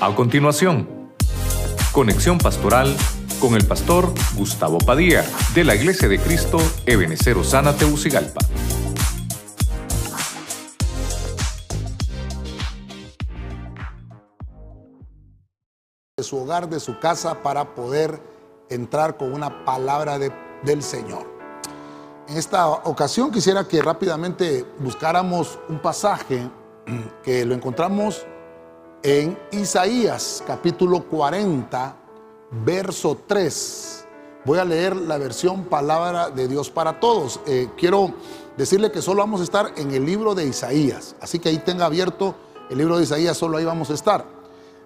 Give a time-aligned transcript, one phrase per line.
[0.00, 0.88] A continuación,
[1.92, 2.94] conexión pastoral
[3.40, 5.24] con el pastor Gustavo Padilla
[5.54, 8.40] de la Iglesia de Cristo Ebenecer Osana Teucigalpa.
[16.16, 18.20] de su hogar, de su casa, para poder
[18.70, 20.32] entrar con una palabra de-
[20.64, 21.26] del Señor.
[22.28, 26.50] En esta ocasión quisiera que rápidamente buscáramos un pasaje
[27.22, 28.26] que lo encontramos
[29.02, 31.94] en Isaías capítulo 40,
[32.64, 34.06] verso 3.
[34.44, 37.40] Voy a leer la versión Palabra de Dios para Todos.
[37.46, 38.14] Eh, quiero
[38.56, 41.86] decirle que solo vamos a estar en el libro de Isaías, así que ahí tenga
[41.86, 42.34] abierto
[42.70, 44.24] el libro de Isaías, solo ahí vamos a estar.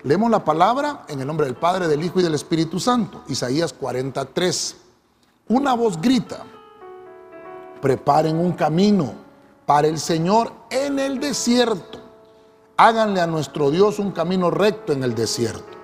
[0.03, 3.23] Leemos la palabra en el nombre del Padre, del Hijo y del Espíritu Santo.
[3.29, 4.77] Isaías 43.
[5.49, 6.45] Una voz grita,
[7.81, 9.15] preparen un camino
[9.65, 11.92] para el Señor en el desierto.
[12.77, 15.77] Háganle a nuestro Dios un camino recto en el desierto.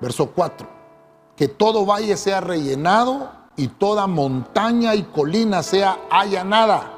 [0.00, 0.68] Verso 4.
[1.36, 6.92] Que todo valle sea rellenado y toda montaña y colina sea allanada.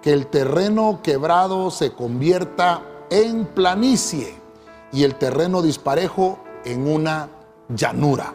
[0.00, 4.34] Que el terreno quebrado se convierta en planicie
[4.92, 7.28] y el terreno disparejo en una
[7.68, 8.34] llanura.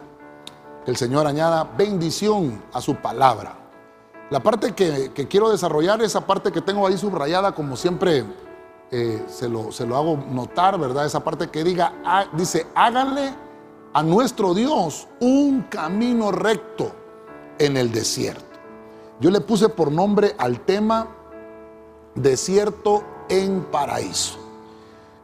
[0.84, 3.56] Que el Señor añada bendición a su palabra.
[4.30, 8.24] La parte que, que quiero desarrollar, esa parte que tengo ahí subrayada, como siempre
[8.90, 11.06] eh, se, lo, se lo hago notar, ¿verdad?
[11.06, 13.34] Esa parte que diga, dice, háganle
[13.92, 16.92] a nuestro Dios un camino recto
[17.58, 18.44] en el desierto.
[19.20, 21.08] Yo le puse por nombre al tema
[22.14, 24.38] desierto en paraíso.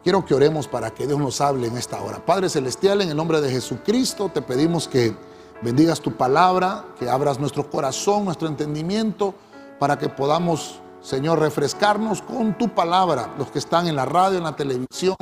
[0.03, 2.19] Quiero que oremos para que Dios nos hable en esta hora.
[2.25, 5.17] Padre Celestial, en el nombre de Jesucristo, te pedimos que
[5.63, 9.35] bendigas tu palabra, que abras nuestro corazón, nuestro entendimiento,
[9.79, 13.35] para que podamos, Señor, refrescarnos con tu palabra.
[13.37, 15.17] Los que están en la radio, en la televisión,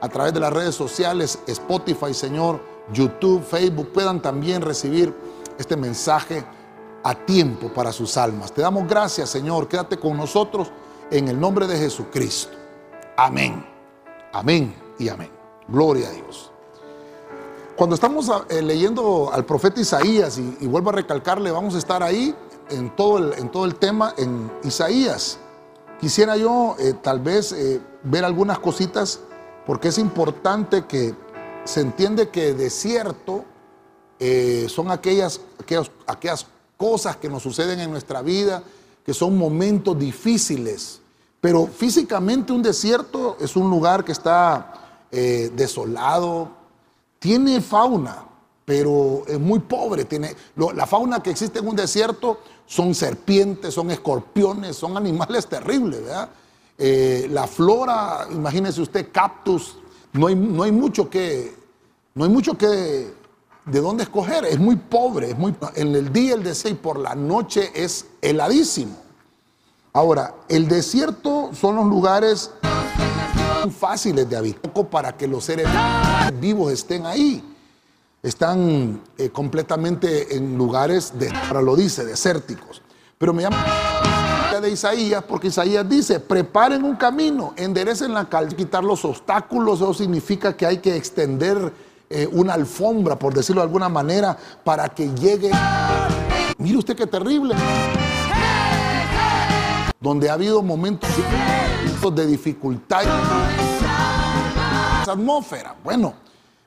[0.00, 2.60] a través de las redes sociales, Spotify, Señor,
[2.92, 5.12] YouTube, Facebook, puedan también recibir
[5.58, 6.44] este mensaje
[7.02, 8.52] a tiempo para sus almas.
[8.52, 9.66] Te damos gracias, Señor.
[9.66, 10.70] Quédate con nosotros
[11.10, 12.56] en el nombre de Jesucristo.
[13.16, 13.66] Amén.
[14.32, 15.30] Amén y amén.
[15.66, 16.52] Gloria a Dios.
[17.74, 22.04] Cuando estamos eh, leyendo al profeta Isaías, y, y vuelvo a recalcarle, vamos a estar
[22.04, 22.32] ahí
[22.70, 25.38] en todo el, en todo el tema en Isaías.
[26.00, 29.20] Quisiera yo eh, tal vez eh, ver algunas cositas,
[29.66, 31.14] porque es importante que
[31.64, 33.44] se entiende que desierto
[34.18, 38.62] eh, son aquellas, aquellas, aquellas cosas que nos suceden en nuestra vida,
[39.04, 41.00] que son momentos difíciles.
[41.40, 46.50] Pero físicamente un desierto es un lugar que está desolado,
[47.20, 48.26] tiene fauna,
[48.64, 50.04] pero es muy pobre.
[50.04, 56.02] Tiene, la fauna que existe en un desierto son serpientes, son escorpiones, son animales terribles,
[56.02, 56.28] ¿verdad?
[56.76, 59.76] Eh, la flora, imagínese usted, cactus,
[60.12, 61.54] no hay, no hay mucho que,
[62.14, 63.12] no hay mucho que,
[63.66, 66.98] de dónde escoger, es muy pobre, es muy, en el día el desierto y por
[66.98, 68.96] la noche es heladísimo.
[69.92, 72.50] Ahora, el desierto son los lugares
[73.78, 75.68] fáciles de habitar poco para que los seres
[76.40, 77.53] vivos estén ahí.
[78.24, 82.82] Están eh, completamente en lugares, de, ahora lo dice, desérticos.
[83.18, 83.64] Pero me llama
[84.60, 89.92] de Isaías porque Isaías dice, preparen un camino, enderecen la calle, quitar los obstáculos, eso
[89.92, 91.72] significa que hay que extender
[92.08, 95.50] eh, una alfombra, por decirlo de alguna manera, para que llegue...
[96.58, 97.54] Mire usted qué terrible
[100.00, 101.08] donde ha habido momentos
[102.14, 103.04] de dificultad
[105.08, 105.74] atmósfera.
[105.82, 106.12] Bueno,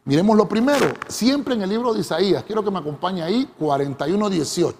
[0.08, 4.74] miremos lo primero, siempre en el libro de Isaías, quiero que me acompañe ahí, 41.18.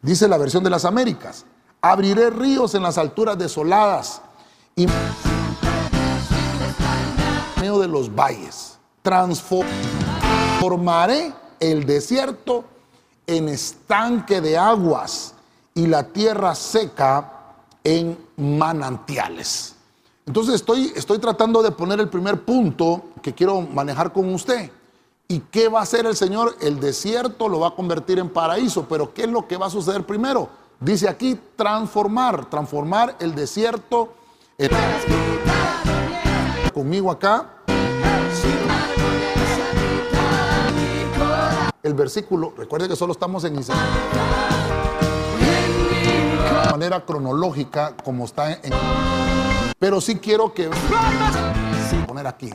[0.00, 1.44] Dice la versión de las Américas,
[1.82, 4.22] abriré ríos en las alturas desoladas
[4.76, 4.86] y
[7.60, 12.64] medio de los valles, transformaré el desierto
[13.26, 15.34] en estanque de aguas
[15.74, 19.74] y la tierra seca en manantiales.
[20.26, 24.70] Entonces estoy, estoy tratando de poner el primer punto que quiero manejar con usted.
[25.28, 26.56] ¿Y qué va a hacer el Señor?
[26.60, 29.70] El desierto lo va a convertir en paraíso, pero ¿qué es lo que va a
[29.70, 30.48] suceder primero?
[30.80, 34.14] Dice aquí transformar, transformar el desierto.
[34.58, 34.70] en-
[36.72, 37.50] Conmigo acá.
[41.82, 43.82] El versículo, recuerde que solo estamos en Isaías
[46.64, 48.72] de manera cronológica como está en
[49.78, 50.70] pero sí quiero que
[52.06, 52.50] poner aquí.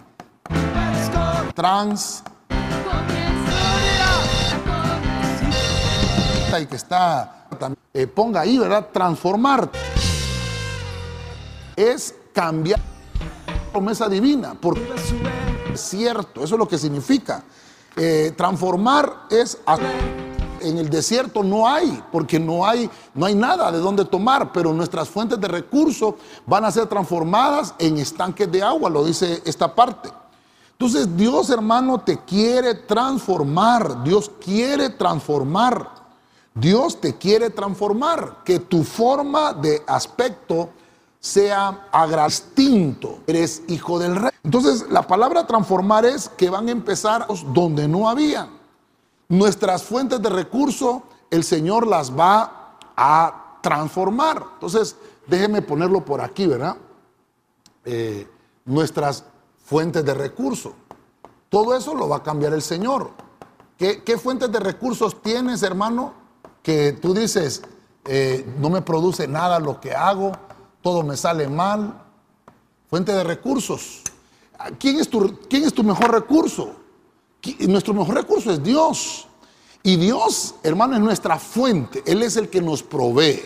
[1.53, 2.23] Trans.
[6.59, 7.45] Y que está
[7.93, 9.69] eh, ponga ahí verdad transformar.
[11.75, 12.79] Es cambiar
[13.47, 14.81] la promesa divina porque
[15.69, 16.43] desierto.
[16.43, 17.43] Eso es lo que significa.
[17.95, 19.57] Eh, transformar es
[20.61, 24.73] en el desierto no hay, porque no hay, no hay nada de dónde tomar, pero
[24.73, 26.15] nuestras fuentes de recursos
[26.45, 30.09] van a ser transformadas en estanques de agua, lo dice esta parte.
[30.71, 35.89] Entonces Dios hermano te quiere transformar, Dios quiere transformar,
[36.53, 40.69] Dios te quiere transformar, que tu forma de aspecto
[41.19, 44.31] sea agradistinto, eres hijo del rey.
[44.43, 48.47] Entonces la palabra transformar es que van a empezar donde no había.
[49.29, 54.43] Nuestras fuentes de recursos, el Señor las va a transformar.
[54.55, 54.95] Entonces,
[55.27, 56.77] déjeme ponerlo por aquí, ¿verdad?
[57.85, 58.27] Eh,
[58.65, 59.23] nuestras
[59.63, 60.73] fuentes de recursos.
[61.49, 63.11] Todo eso lo va a cambiar el Señor.
[63.77, 66.13] ¿Qué, fuentes de recursos tienes, hermano?
[66.63, 67.61] Que tú dices,
[68.05, 70.31] eh, no me produce nada lo que hago,
[70.81, 72.01] todo me sale mal.
[72.89, 74.01] Fuente de recursos.
[74.79, 76.78] ¿Quién es tu, quién es tu mejor recurso?
[77.67, 79.27] Nuestro mejor recurso es Dios.
[79.83, 82.03] Y Dios, hermano, es nuestra fuente.
[82.05, 83.41] Él es el que nos provee.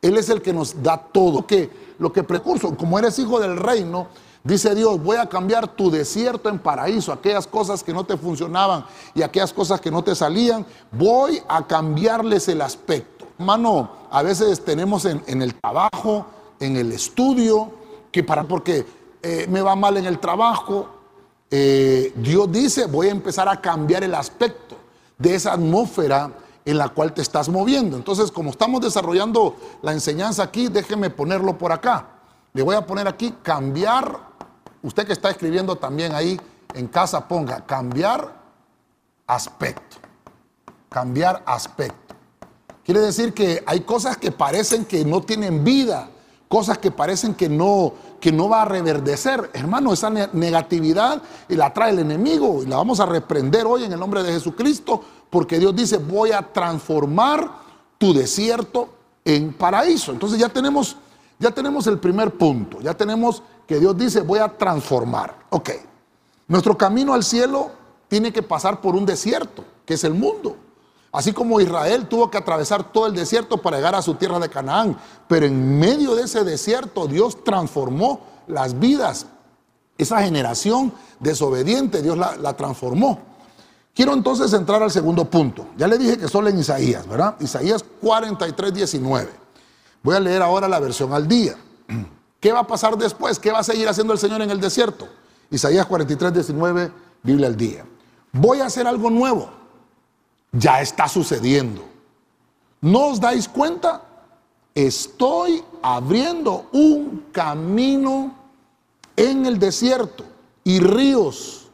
[0.00, 1.46] Él es el que nos da todo.
[1.46, 4.08] Que, lo que recurso, como eres hijo del reino,
[4.46, 8.84] Dice Dios, voy a cambiar tu desierto en paraíso, aquellas cosas que no te funcionaban
[9.12, 13.26] y aquellas cosas que no te salían, voy a cambiarles el aspecto.
[13.40, 16.26] Hermano, a veces tenemos en, el trabajo,
[16.60, 17.72] en el estudio,
[18.12, 18.86] que para porque
[19.20, 20.90] eh, me va mal en el trabajo,
[21.50, 24.76] eh, Dios dice, voy a empezar a cambiar el aspecto
[25.18, 26.32] de esa atmósfera
[26.64, 27.96] en la cual te estás moviendo.
[27.96, 32.08] Entonces, como estamos desarrollando la enseñanza aquí, déjeme ponerlo por acá.
[32.52, 34.26] Le voy a poner aquí cambiar
[34.86, 36.40] Usted que está escribiendo también ahí
[36.72, 38.32] en casa ponga cambiar
[39.26, 39.96] aspecto.
[40.88, 42.14] Cambiar aspecto.
[42.84, 46.08] Quiere decir que hay cosas que parecen que no tienen vida,
[46.48, 49.50] cosas que parecen que no, que no va a reverdecer.
[49.52, 54.00] Hermano, esa negatividad la trae el enemigo y la vamos a reprender hoy en el
[54.00, 57.50] nombre de Jesucristo, porque Dios dice, voy a transformar
[57.98, 58.88] tu desierto
[59.24, 60.12] en paraíso.
[60.12, 60.96] Entonces ya tenemos,
[61.38, 65.34] ya tenemos el primer punto, ya tenemos que Dios dice, voy a transformar.
[65.50, 65.70] Ok,
[66.46, 67.70] nuestro camino al cielo
[68.08, 70.56] tiene que pasar por un desierto, que es el mundo.
[71.16, 74.50] Así como Israel tuvo que atravesar todo el desierto para llegar a su tierra de
[74.50, 79.24] Canaán, pero en medio de ese desierto Dios transformó las vidas.
[79.96, 83.18] Esa generación desobediente Dios la, transformó.
[83.94, 85.68] Quiero entonces entrar al segundo punto.
[85.78, 87.34] Ya le dije que solo en Isaías, ¿verdad?
[87.40, 89.30] Isaías 43, 19.
[90.02, 91.56] Voy a leer ahora la versión al día.
[92.40, 93.38] ¿Qué va a pasar después?
[93.38, 95.08] ¿Qué va a seguir haciendo el Señor en el desierto?
[95.50, 96.92] Isaías 43, 19,
[97.22, 97.86] Biblia al día.
[98.32, 99.56] Voy a hacer algo nuevo.
[100.58, 101.84] Ya está sucediendo.
[102.80, 104.02] ¿No os dais cuenta?
[104.74, 108.34] Estoy abriendo un camino
[109.16, 110.24] en el desierto
[110.64, 111.70] y ríos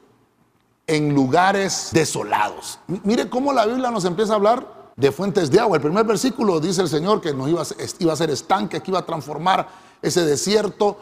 [0.87, 2.79] en lugares desolados.
[2.87, 5.77] Mire cómo la Biblia nos empieza a hablar de fuentes de agua.
[5.77, 7.67] El primer versículo dice el Señor que nos iba a,
[7.99, 9.69] iba a ser estanque, que iba a transformar
[10.01, 10.99] ese desierto.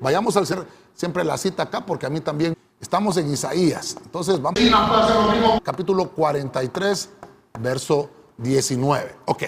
[0.00, 3.96] Vayamos al ser siempre la cita acá porque a mí también estamos en Isaías.
[4.02, 4.60] Entonces vamos
[5.62, 7.10] capítulo 43,
[7.60, 9.16] verso 19.
[9.26, 9.42] Ok.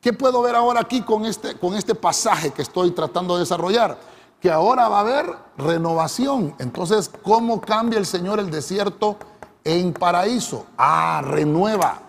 [0.00, 3.98] ¿Qué puedo ver ahora aquí con este, con este pasaje que estoy tratando de desarrollar?
[4.40, 5.26] Que ahora va a haber
[5.58, 6.54] renovación.
[6.58, 9.18] Entonces, ¿cómo cambia el Señor el desierto
[9.62, 10.64] en paraíso?
[10.78, 12.00] Ah, renueva.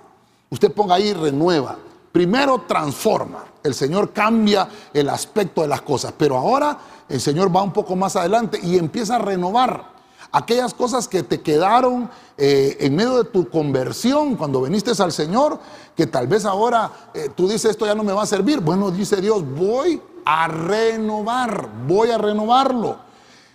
[0.50, 1.78] Usted ponga ahí renueva.
[2.14, 3.44] Primero transforma.
[3.64, 6.78] El Señor cambia el aspecto de las cosas, pero ahora
[7.08, 9.92] el Señor va un poco más adelante y empieza a renovar
[10.32, 15.60] aquellas cosas que te quedaron eh, en medio de tu conversión cuando viniste al Señor,
[15.96, 18.62] que tal vez ahora eh, tú dices esto ya no me va a servir.
[18.62, 22.98] Bueno, dice Dios, voy a renovar, voy a renovarlo.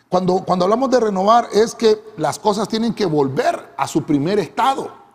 [0.09, 4.39] Cuando, cuando hablamos de renovar es que las cosas tienen que volver a su primer
[4.39, 5.06] estado.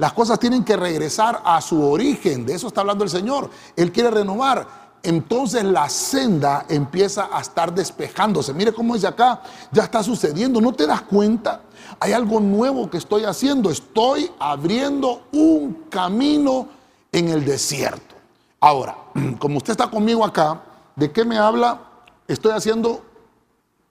[0.00, 2.46] Las cosas tienen que regresar a su origen.
[2.46, 3.50] De eso está hablando el Señor.
[3.76, 4.66] Él quiere renovar.
[5.02, 8.54] Entonces la senda empieza a estar despejándose.
[8.54, 10.58] Mire cómo dice acá, ya está sucediendo.
[10.58, 11.60] ¿No te das cuenta?
[12.00, 13.70] Hay algo nuevo que estoy haciendo.
[13.70, 16.68] Estoy abriendo un camino
[17.12, 18.14] en el desierto.
[18.58, 18.96] Ahora,
[19.38, 20.62] como usted está conmigo acá,
[20.96, 21.78] ¿de qué me habla?
[22.26, 23.02] Estoy haciendo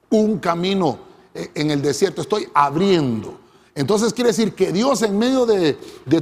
[0.10, 0.98] un camino
[1.36, 2.22] eh, en el desierto.
[2.22, 3.39] Estoy abriendo.
[3.80, 5.74] Entonces quiere decir que Dios en medio de,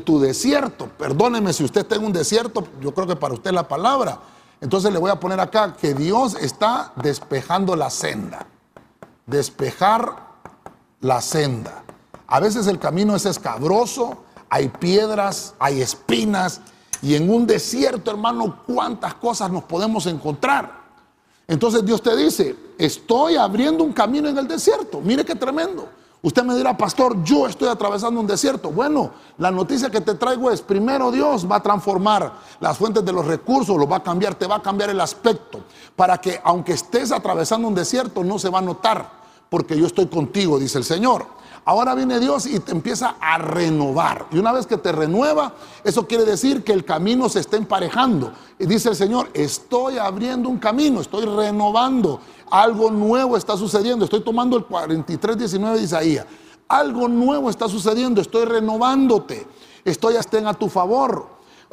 [0.05, 3.67] tu desierto, perdóneme si usted está en un desierto, yo creo que para usted la
[3.67, 4.19] palabra.
[4.61, 8.45] Entonces le voy a poner acá que Dios está despejando la senda.
[9.25, 10.35] Despejar
[11.01, 11.83] la senda.
[12.27, 16.61] A veces el camino es escabroso, hay piedras, hay espinas,
[17.01, 20.79] y en un desierto, hermano, cuántas cosas nos podemos encontrar.
[21.47, 25.01] Entonces Dios te dice, estoy abriendo un camino en el desierto.
[25.01, 25.96] Mire qué tremendo.
[26.21, 28.71] Usted me dirá, pastor, yo estoy atravesando un desierto.
[28.71, 33.13] Bueno, la noticia que te traigo es, primero Dios va a transformar las fuentes de
[33.13, 35.59] los recursos, lo va a cambiar, te va a cambiar el aspecto,
[35.95, 39.11] para que aunque estés atravesando un desierto, no se va a notar,
[39.49, 41.36] porque yo estoy contigo, dice el Señor.
[41.67, 44.27] Ahora viene Dios y te empieza a renovar.
[44.31, 48.31] Y una vez que te renueva, eso quiere decir que el camino se está emparejando.
[48.57, 52.21] Y dice el Señor, estoy abriendo un camino, estoy renovando.
[52.49, 54.05] Algo nuevo está sucediendo.
[54.05, 56.25] Estoy tomando el 43, 19 de Isaías.
[56.69, 58.21] Algo nuevo está sucediendo.
[58.21, 59.45] Estoy renovándote.
[59.83, 61.27] Estoy hasta en a tu favor.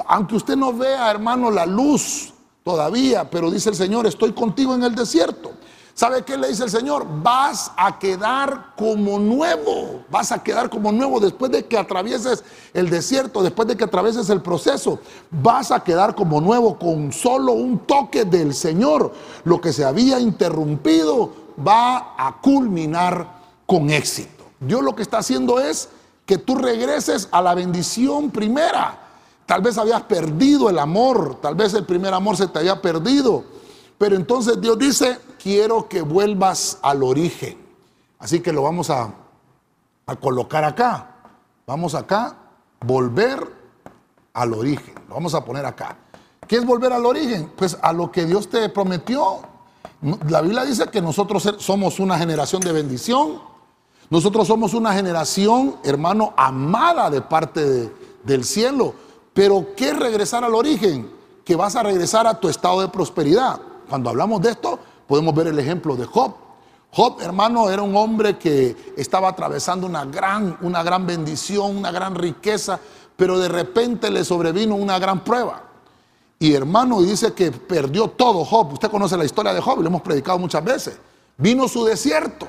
[0.08, 2.34] Aunque usted no vea, hermano, la luz
[2.64, 5.52] todavía, pero dice el Señor, estoy contigo en el desierto.
[5.94, 7.06] ¿Sabe qué le dice el Señor?
[7.22, 12.90] Vas a quedar como nuevo, vas a quedar como nuevo después de que atravieses el
[12.90, 14.98] desierto, después de que atravieses el proceso,
[15.30, 19.12] vas a quedar como nuevo con solo un toque del Señor.
[19.44, 21.32] Lo que se había interrumpido
[21.64, 24.46] va a culminar con éxito.
[24.58, 25.90] Dios lo que está haciendo es
[26.26, 28.98] que tú regreses a la bendición primera.
[29.46, 33.44] Tal vez habías perdido el amor, tal vez el primer amor se te había perdido.
[33.96, 37.58] Pero entonces Dios dice, quiero que vuelvas al origen.
[38.18, 39.12] Así que lo vamos a,
[40.18, 41.10] colocar acá.
[41.66, 42.34] Vamos acá,
[42.80, 43.46] volver
[44.32, 44.94] al origen.
[45.06, 45.98] Lo vamos a poner acá.
[46.48, 47.52] ¿Qué es volver al origen?
[47.56, 49.40] Pues a lo que Dios te prometió.
[50.28, 53.42] La Biblia dice que nosotros somos una generación de bendición.
[54.08, 58.94] Nosotros somos una generación, hermano, amada de parte del cielo.
[59.34, 61.10] Pero ¿qué es regresar al origen?
[61.44, 63.60] Que vas a regresar a tu estado de prosperidad.
[63.88, 66.34] Cuando hablamos de esto, Podemos ver el ejemplo de Job.
[66.90, 72.14] Job, hermano, era un hombre que estaba atravesando una gran, una gran bendición, una gran
[72.14, 72.78] riqueza,
[73.16, 75.62] pero de repente le sobrevino una gran prueba.
[76.38, 78.74] Y hermano, dice que perdió todo Job.
[78.74, 80.98] Usted conoce la historia de Job, lo hemos predicado muchas veces.
[81.36, 82.46] Vino su desierto.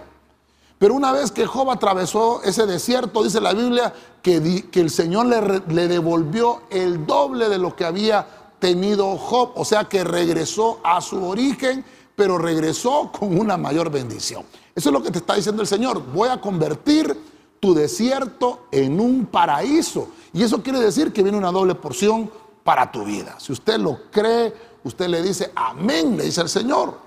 [0.77, 5.88] Pero una vez que Job atravesó ese desierto, dice la Biblia que, el Señor le
[5.88, 8.27] devolvió el doble de lo que había
[8.59, 9.53] tenido Job.
[9.55, 11.85] O sea que regresó a su origen
[12.15, 14.43] pero regresó con una mayor bendición.
[14.74, 16.01] Eso es lo que te está diciendo el Señor.
[16.13, 17.17] Voy a convertir
[17.60, 20.10] tu desierto en un paraíso.
[20.34, 22.29] Y eso quiere decir que viene una doble porción
[22.63, 23.36] para tu vida.
[23.39, 24.53] Si usted lo cree,
[24.84, 26.98] usted le dice amén, le dice el Señor.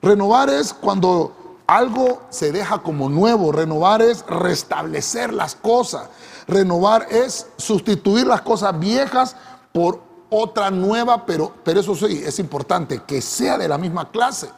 [0.00, 3.52] Renovar es cuando algo se deja como nuevo.
[3.52, 6.08] Renovar es restablecer las cosas.
[6.46, 9.36] Renovar es sustituir las cosas viejas
[9.72, 14.50] por otra nueva, pero, pero eso sí, es importante, que sea de la misma clase.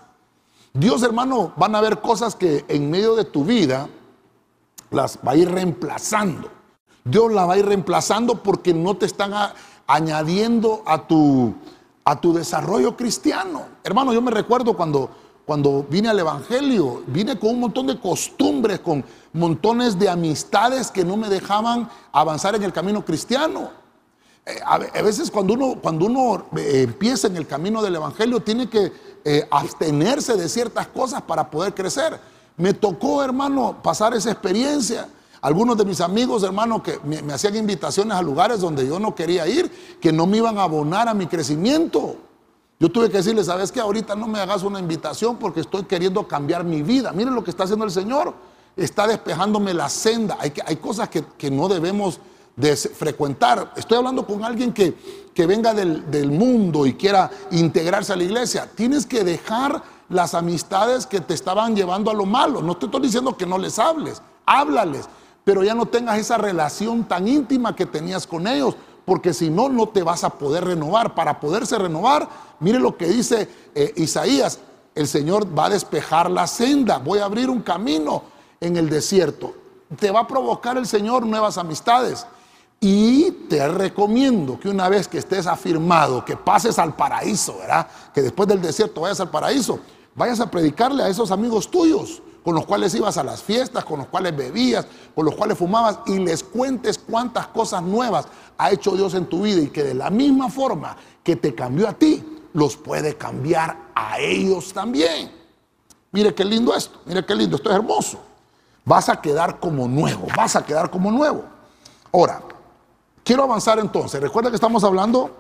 [0.73, 3.89] Dios, hermano, van a haber cosas que en medio de tu vida
[4.91, 6.49] las va a ir reemplazando.
[7.05, 9.33] Dios la va a ir reemplazando porque no te están
[9.87, 11.55] añadiendo a tu,
[12.05, 13.67] a tu desarrollo cristiano.
[13.83, 15.11] Hermano, yo me recuerdo cuando,
[15.45, 21.05] cuando vine al Evangelio, vine con un montón de costumbres, con montones de amistades que
[21.05, 23.84] no me dejaban avanzar en el camino cristiano.
[24.47, 28.69] Eh, a veces cuando uno, cuando uno eh, empieza en el camino del Evangelio tiene
[28.69, 28.93] que
[29.25, 32.21] eh, abstenerse de ciertas cosas para poder crecer.
[32.59, 35.09] Me tocó, hermano, pasar esa experiencia.
[35.41, 39.47] Algunos de mis amigos, hermano, que me, hacían invitaciones a lugares donde yo no quería
[39.47, 39.71] ir,
[40.01, 42.17] que no me iban a abonar a mi crecimiento.
[42.79, 43.81] Yo tuve que decirles, ¿sabes qué?
[43.81, 47.13] Ahorita no me hagas una invitación porque estoy queriendo cambiar mi vida.
[47.13, 48.35] Miren lo que está haciendo el Señor.
[48.77, 50.37] Está despejándome la senda.
[50.39, 52.21] Hay, hay cosas que, que no debemos
[52.57, 53.73] de frecuentar.
[53.77, 54.95] Estoy hablando con alguien que,
[55.35, 58.71] que venga del, del, mundo y quiera integrarse a la iglesia.
[58.75, 62.63] Tienes que dejar las amistades que te estaban llevando a lo malo.
[62.63, 65.09] No te estoy diciendo que no les hables, háblales,
[65.45, 69.69] pero ya no tengas esa relación tan íntima que tenías con ellos, porque si no,
[69.69, 71.15] no te vas a poder renovar.
[71.15, 72.29] Para poderse renovar,
[72.61, 74.61] mire lo que dice eh, Isaías,
[74.95, 78.23] el Señor va a despejar la senda, voy a abrir un camino
[78.61, 79.55] en el desierto.
[79.99, 82.27] Te va a provocar el Señor nuevas amistades.
[82.87, 87.89] Y te recomiendo que una vez que estés afirmado, que pases al paraíso, ¿verdad?
[88.13, 89.81] Que después del desierto vayas al paraíso,
[90.15, 94.01] vayas a predicarle a esos amigos tuyos con los cuales ibas a las fiestas, con
[94.01, 98.27] los cuales bebías, con los cuales fumabas y les cuentes cuántas cosas nuevas
[98.59, 101.89] ha hecho Dios en tu vida y que de la misma forma que te cambió
[101.89, 102.23] a ti,
[102.53, 105.33] los puede cambiar a ellos también.
[106.13, 108.21] Mire qué lindo esto, mire qué lindo, esto es hermoso.
[108.85, 111.45] Vas a quedar como nuevo, vas a quedar como nuevo.
[112.13, 112.43] Ahora,
[113.25, 114.21] Quiero avanzar entonces.
[114.21, 115.31] Recuerda que estamos hablando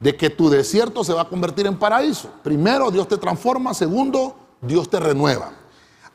[0.00, 2.28] de que tu desierto se va a convertir en paraíso.
[2.42, 3.74] Primero, Dios te transforma.
[3.74, 5.52] Segundo, Dios te renueva.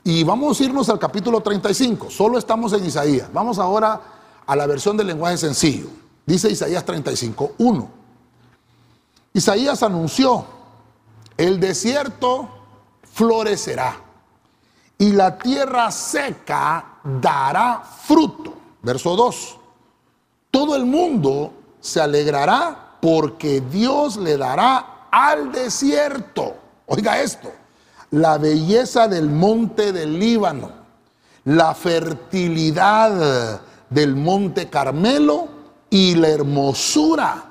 [0.04, 2.10] Y vamos a irnos al capítulo 35.
[2.10, 3.32] Solo estamos en Isaías.
[3.34, 4.02] Vamos ahora
[4.46, 5.88] a la versión del lenguaje sencillo.
[6.26, 7.90] Dice Isaías 35, 1.
[9.34, 10.46] Isaías anunció
[11.38, 12.50] el desierto
[13.14, 13.96] florecerá
[14.98, 18.54] y la tierra seca dará fruto.
[18.82, 19.59] Verso 2.
[20.52, 26.56] Todo el mundo se alegrará porque Dios le dará al desierto.
[26.88, 27.52] Oiga esto,
[28.12, 30.72] la belleza del monte del Líbano,
[31.46, 35.48] la fertilidad del monte Carmelo
[35.90, 37.46] y la hermosura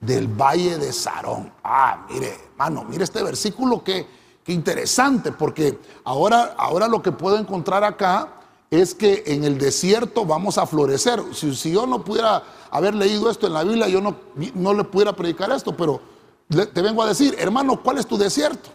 [0.00, 1.52] del valle de Sarón.
[1.62, 4.06] Ah, mire, hermano, mire este versículo que,
[4.44, 8.41] que interesante, porque ahora, ahora lo que puedo encontrar acá
[8.72, 11.22] es que en el desierto vamos a florecer.
[11.34, 14.16] Si, yo no pudiera haber leído esto en la Biblia, yo no,
[14.54, 16.00] no le pudiera predicar esto, pero
[16.48, 18.70] te vengo a decir, hermano, ¿cuál es tu desierto?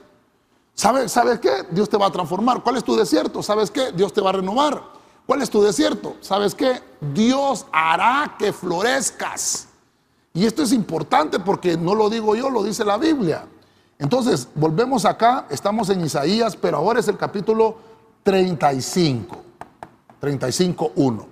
[0.75, 1.49] ¿Sabes, ¿Sabes qué?
[1.71, 2.61] Dios te va a transformar.
[2.61, 3.41] ¿Cuál es tu desierto?
[3.41, 3.91] ¿Sabes qué?
[3.91, 4.83] Dios te va a renovar.
[5.25, 6.15] ¿Cuál es tu desierto?
[6.21, 6.79] ¿Sabes qué?
[7.01, 9.67] Dios hará que florezcas.
[10.31, 13.47] Y esto es importante porque no lo digo yo, lo dice la Biblia.
[13.97, 17.77] Entonces, volvemos acá, estamos en Isaías, pero ahora es el capítulo
[18.21, 19.46] 35,
[20.21, 21.25] 35.1.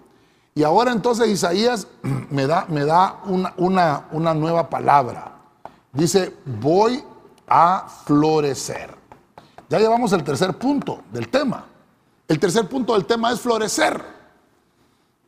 [0.53, 1.87] Y ahora entonces Isaías
[2.29, 5.33] me da, me da una, una, una nueva palabra.
[5.91, 7.03] Dice, voy
[7.47, 8.95] a florecer.
[9.69, 11.65] Ya llevamos el tercer punto del tema.
[12.27, 14.03] El tercer punto del tema es florecer.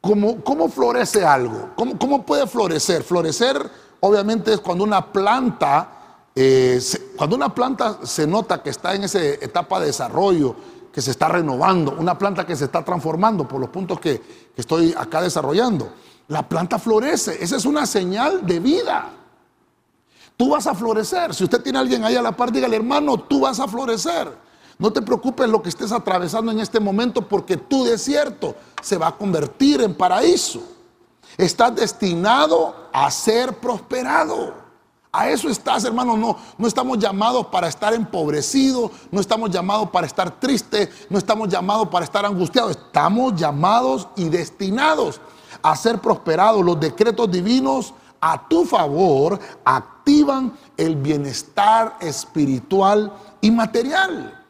[0.01, 1.71] ¿Cómo, cómo florece algo?
[1.75, 3.03] ¿Cómo, ¿Cómo, puede florecer?
[3.03, 5.89] Florecer obviamente es cuando una planta,
[6.35, 6.79] eh,
[7.17, 10.55] cuando una planta se nota que está en esa etapa de desarrollo,
[10.97, 14.95] que se está renovando, una planta que se está transformando por los puntos que, estoy
[14.97, 15.93] acá desarrollando.
[16.27, 19.11] La planta florece, esa es una señal de vida.
[20.35, 21.35] Tú vas a florecer.
[21.35, 24.35] Si usted tiene a alguien ahí a la par, dígale, hermano, tú vas a florecer.
[24.79, 29.09] No te preocupes lo que estés atravesando en este momento porque tu desierto se va
[29.09, 30.63] a convertir en paraíso.
[31.37, 34.66] Estás destinado a ser prosperado.
[35.17, 36.15] A eso estás, hermano.
[36.15, 41.49] No, no estamos llamados para estar empobrecidos, no estamos llamados para estar tristes, no estamos
[41.49, 42.77] llamados para estar angustiados.
[42.77, 45.19] Estamos llamados y destinados
[45.63, 46.63] a ser prosperados.
[46.63, 54.45] Los decretos divinos a tu favor activan el bienestar espiritual y material.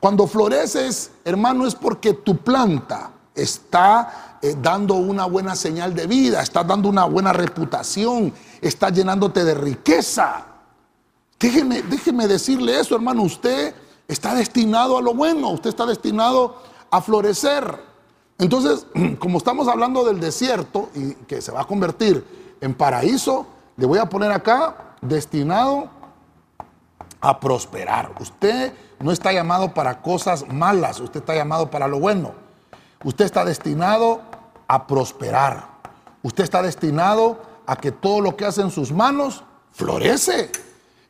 [0.00, 3.10] Cuando floreces, hermano, es porque tu planta
[3.42, 9.44] está eh, dando una buena señal de vida, está dando una buena reputación, está llenándote
[9.44, 10.46] de riqueza.
[11.38, 13.74] Déjeme, déjeme decirle eso, hermano, usted
[14.06, 16.56] está destinado a lo bueno, usted está destinado
[16.90, 17.80] a florecer.
[18.38, 18.86] Entonces,
[19.18, 22.24] como estamos hablando del desierto y que se va a convertir
[22.60, 23.46] en paraíso,
[23.76, 25.90] le voy a poner acá, destinado
[27.20, 28.12] a prosperar.
[28.20, 32.47] Usted no está llamado para cosas malas, usted está llamado para lo bueno.
[33.04, 34.20] Usted está destinado
[34.66, 35.68] a prosperar.
[36.22, 40.50] Usted está destinado a que todo lo que hace en sus manos florece.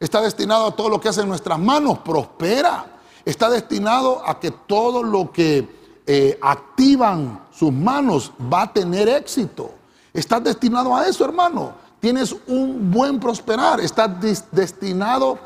[0.00, 2.86] Está destinado a todo lo que hace en nuestras manos prospera.
[3.24, 9.72] Está destinado a que todo lo que eh, activan sus manos va a tener éxito.
[10.12, 11.72] Estás destinado a eso, hermano.
[12.00, 13.80] Tienes un buen prosperar.
[13.80, 14.10] Estás
[14.52, 15.38] destinado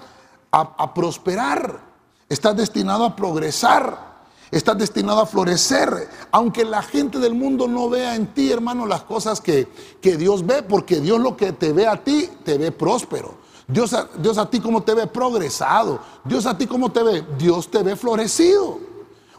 [0.50, 1.80] a, prosperar.
[2.28, 4.11] Estás destinado a progresar.
[4.52, 6.08] Estás destinado a florecer.
[6.30, 9.66] Aunque la gente del mundo no vea en ti, hermano, las cosas que,
[10.00, 13.34] que Dios ve, porque Dios lo que te ve a ti, te ve próspero.
[13.66, 15.98] Dios a, Dios a ti como te ve progresado.
[16.22, 17.24] Dios a ti como te ve.
[17.38, 18.78] Dios te ve florecido.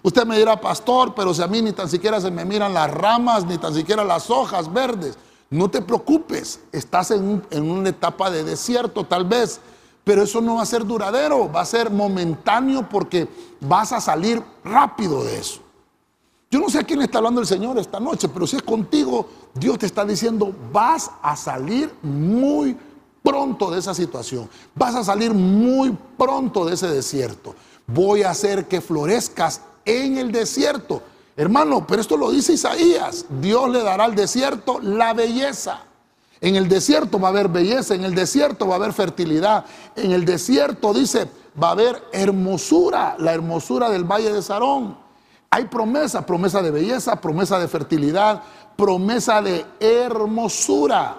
[0.01, 2.91] Usted me dirá, pastor, pero si a mí ni tan siquiera se me miran las
[2.91, 5.17] ramas, ni tan siquiera las hojas verdes.
[5.49, 9.61] No te preocupes, estás en, una etapa de desierto tal vez,
[10.03, 13.27] pero eso no va a ser duradero, va a ser momentáneo porque
[13.61, 15.61] vas a salir rápido de eso.
[16.51, 19.27] Yo no sé a quién está hablando el Señor esta noche, pero si es contigo,
[19.55, 22.77] Dios te está diciendo, vas a salir muy
[23.23, 27.55] pronto de esa situación, vas a salir muy pronto de ese desierto.
[27.87, 31.01] Voy a hacer que florezcas en el desierto.
[31.35, 33.25] Hermano, pero esto lo dice Isaías.
[33.41, 35.81] Dios le dará al desierto la belleza.
[36.43, 39.63] En el desierto va a haber belleza, en el desierto va a haber fertilidad.
[39.95, 41.29] En el desierto dice,
[41.61, 44.97] va a haber hermosura, la hermosura del valle de Sarón.
[45.49, 48.43] Hay promesa, promesa de belleza, promesa de fertilidad,
[48.75, 51.17] promesa de hermosura.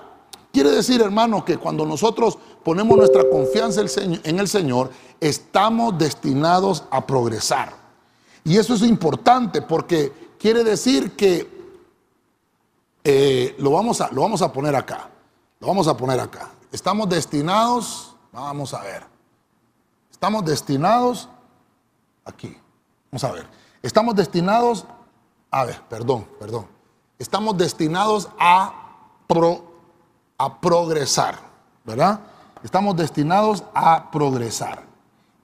[0.53, 7.07] Quiere decir, hermano, que cuando nosotros ponemos nuestra confianza en el Señor, estamos destinados a
[7.07, 7.73] progresar.
[8.45, 11.49] Y eso es importante porque quiere decir que
[13.03, 15.09] eh, lo, vamos a, lo vamos a poner acá.
[15.61, 16.51] Lo vamos a poner acá.
[16.73, 19.05] Estamos destinados, vamos a ver.
[20.11, 21.29] Estamos destinados
[22.25, 22.57] aquí.
[23.11, 23.47] Vamos a ver.
[23.83, 24.87] Estamos destinados,
[25.51, 26.67] a ver, perdón, perdón.
[27.19, 28.73] Estamos destinados a,
[30.38, 31.38] a progresar,
[31.85, 32.21] ¿verdad?
[32.62, 34.83] Estamos destinados a progresar.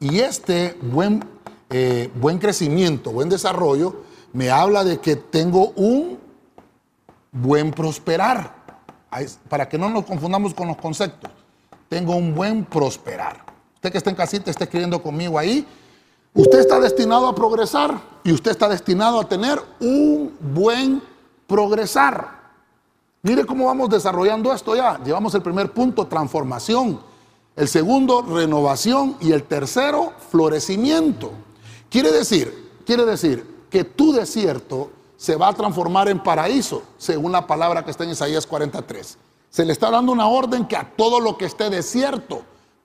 [0.00, 1.22] Y este buen,
[1.68, 6.18] eh, buen crecimiento, buen desarrollo, me habla de que tengo un
[7.30, 8.59] buen prosperar.
[9.48, 11.30] Para que no nos confundamos con los conceptos.
[11.88, 13.44] Tengo un buen prosperar.
[13.74, 15.66] Usted que está en casita, está escribiendo conmigo ahí.
[16.34, 21.02] Usted está destinado a progresar y usted está destinado a tener un buen
[21.46, 22.40] progresar.
[23.22, 25.02] Mire cómo vamos desarrollando esto ya.
[25.02, 27.00] Llevamos el primer punto, transformación.
[27.56, 29.16] El segundo, renovación.
[29.20, 31.32] Y el tercero, florecimiento.
[31.90, 37.46] Quiere decir, quiere decir que tu desierto se va a transformar en paraíso, según la
[37.46, 39.18] palabra que está en Isaías 43.
[39.50, 42.40] Se le está dando una orden que a todo lo que esté desierto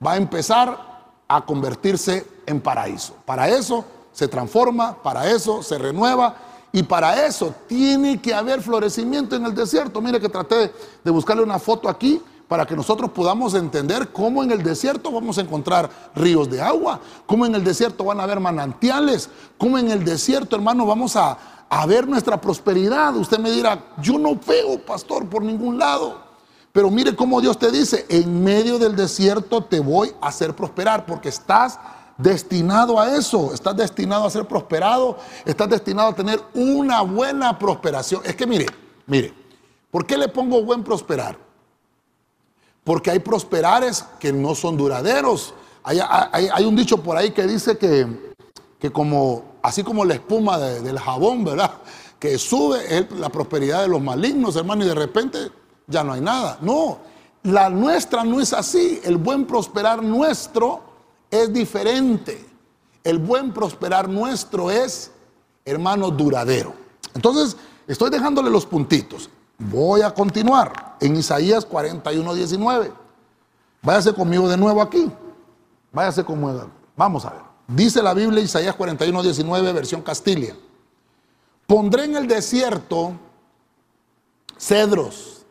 [0.06, 3.14] va a empezar a convertirse en paraíso.
[3.24, 6.36] Para eso se transforma, para eso se renueva
[6.72, 10.02] y para eso tiene que haber florecimiento en el desierto.
[10.02, 14.50] Mire que traté de buscarle una foto aquí para que nosotros podamos entender cómo en
[14.50, 18.40] el desierto vamos a encontrar ríos de agua, cómo en el desierto van a haber
[18.40, 23.14] manantiales, cómo en el desierto, hermano, vamos a, a ver nuestra prosperidad.
[23.16, 26.24] Usted me dirá, yo no veo, pastor, por ningún lado.
[26.72, 31.06] Pero mire cómo Dios te dice, en medio del desierto te voy a hacer prosperar
[31.06, 31.78] porque estás
[32.18, 38.22] destinado a eso, estás destinado a ser prosperado, estás destinado a tener una buena prosperación.
[38.24, 38.66] Es que mire,
[39.06, 39.32] mire,
[39.90, 41.38] ¿por qué le pongo buen prosperar?
[42.84, 45.54] Porque hay prosperares que no son duraderos.
[45.82, 48.34] Hay, un dicho por ahí que dice que,
[48.78, 51.72] que como, así como la espuma del jabón, ¿verdad?
[52.20, 55.50] Que sube la prosperidad de los malignos, hermano, y de repente
[55.88, 56.58] ya no hay nada.
[56.60, 56.98] No,
[57.42, 59.00] la nuestra no es así.
[59.02, 60.82] El buen prosperar nuestro
[61.28, 62.46] es diferente.
[63.02, 65.10] El buen prosperar nuestro es,
[65.64, 66.72] hermano, duradero.
[67.12, 67.56] Entonces,
[67.88, 69.28] estoy dejándole los puntitos.
[69.58, 72.92] Voy a continuar en Isaías 41, 19.
[73.82, 75.10] Váyase conmigo de nuevo aquí.
[75.92, 76.70] Váyase conmigo.
[76.96, 77.45] Vamos a ver.
[77.68, 80.54] Dice la Biblia, Isaías 41, 19, versión Castilla.
[81.66, 83.12] Pondré en el desierto
[84.56, 85.44] cedros,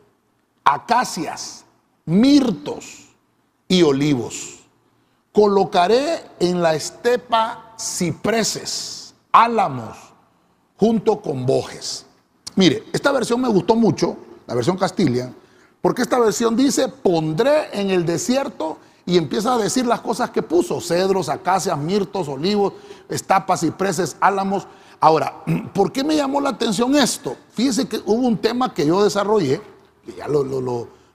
[0.64, 1.64] acacias,
[2.04, 3.08] mirtos
[3.68, 4.56] y olivos
[5.36, 9.98] Colocaré en la estepa cipreses, álamos,
[10.78, 12.06] junto con bojes.
[12.54, 15.30] Mire, esta versión me gustó mucho, la versión Castilla,
[15.82, 20.42] porque esta versión dice, pondré en el desierto y empieza a decir las cosas que
[20.42, 22.74] puso, cedros, acacias, mirtos, olivos,
[23.08, 24.66] estepas, cipreses, álamos.
[25.00, 25.42] Ahora,
[25.72, 27.36] ¿por qué me llamó la atención esto?
[27.52, 29.62] Fíjese que hubo un tema que yo desarrollé,
[30.04, 30.42] que ya lo,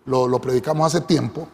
[0.06, 1.48] lo predicamos hace tiempo,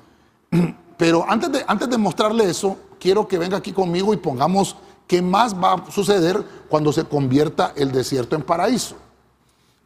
[0.97, 5.21] Pero antes de, antes de mostrarle eso, quiero que venga aquí conmigo y pongamos qué
[5.21, 8.95] más va a suceder cuando se convierta el desierto en paraíso.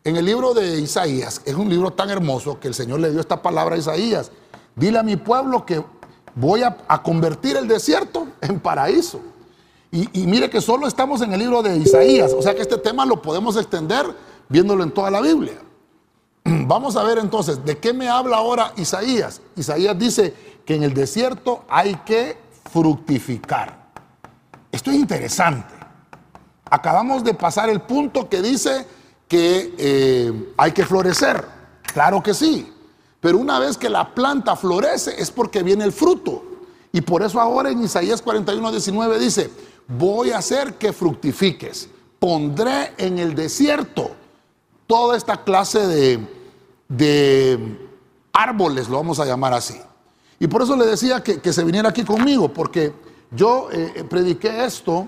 [0.03, 3.19] En el libro de Isaías, es un libro tan hermoso que el Señor le dio
[3.19, 4.31] esta palabra a Isaías.
[4.75, 5.83] Dile a mi pueblo que
[6.35, 9.21] voy a, convertir el desierto en paraíso.
[9.91, 13.05] Y, mire que solo estamos en el libro de Isaías, o sea que este tema
[13.05, 14.05] lo podemos extender
[14.47, 15.57] viéndolo en toda la Biblia.
[16.45, 19.41] Vamos a ver entonces, ¿de qué me habla ahora Isaías?
[19.57, 20.33] Isaías dice,
[20.65, 22.37] que en el desierto hay que
[22.71, 23.91] fructificar.
[24.71, 25.73] Esto es interesante.
[26.69, 28.85] Acabamos de pasar el punto que dice
[29.27, 31.45] que eh, hay que florecer.
[31.93, 32.71] Claro que sí.
[33.21, 36.43] Pero una vez que la planta florece es porque viene el fruto.
[36.91, 39.49] Y por eso ahora en Isaías 41, 19 dice,
[39.87, 41.87] voy a hacer que fructifiques.
[42.19, 44.11] Pondré en el desierto
[44.87, 46.27] toda esta clase de,
[46.89, 47.79] de
[48.33, 49.79] árboles, lo vamos a llamar así.
[50.39, 52.93] Y por eso le decía que, se viniera aquí conmigo, porque
[53.29, 55.07] yo eh, eh, prediqué esto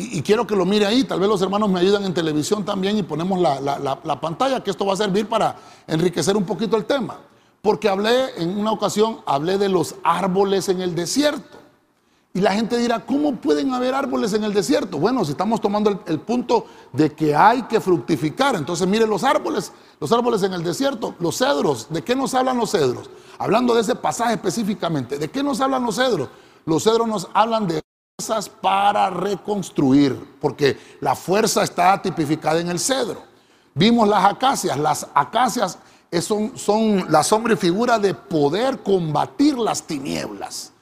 [0.00, 1.02] y, quiero que lo mire ahí.
[1.02, 4.70] Tal vez los hermanos me ayudan en televisión también y ponemos la, la pantalla, que
[4.70, 5.56] esto va a servir para
[5.88, 7.18] enriquecer un poquito el tema.
[7.60, 11.58] Porque hablé, en una ocasión, hablé de los árboles en el desierto.
[12.38, 14.98] Y la gente dirá, ¿cómo pueden haber árboles en el desierto?
[14.98, 19.72] Bueno, si estamos tomando el, punto de que hay que fructificar, entonces mire los árboles,
[19.98, 23.10] los árboles en el desierto, los cedros, ¿de qué nos hablan los cedros?
[23.38, 26.28] Hablando de ese pasaje específicamente, ¿de qué nos hablan los cedros?
[26.64, 27.80] Los cedros nos hablan de
[28.60, 33.22] para reconstruir, porque la fuerza está tipificada en el cedro.
[33.74, 35.78] Vimos las acacias, las acacias
[36.20, 40.72] son, son la sombra y figura de poder combatir las tinieblas.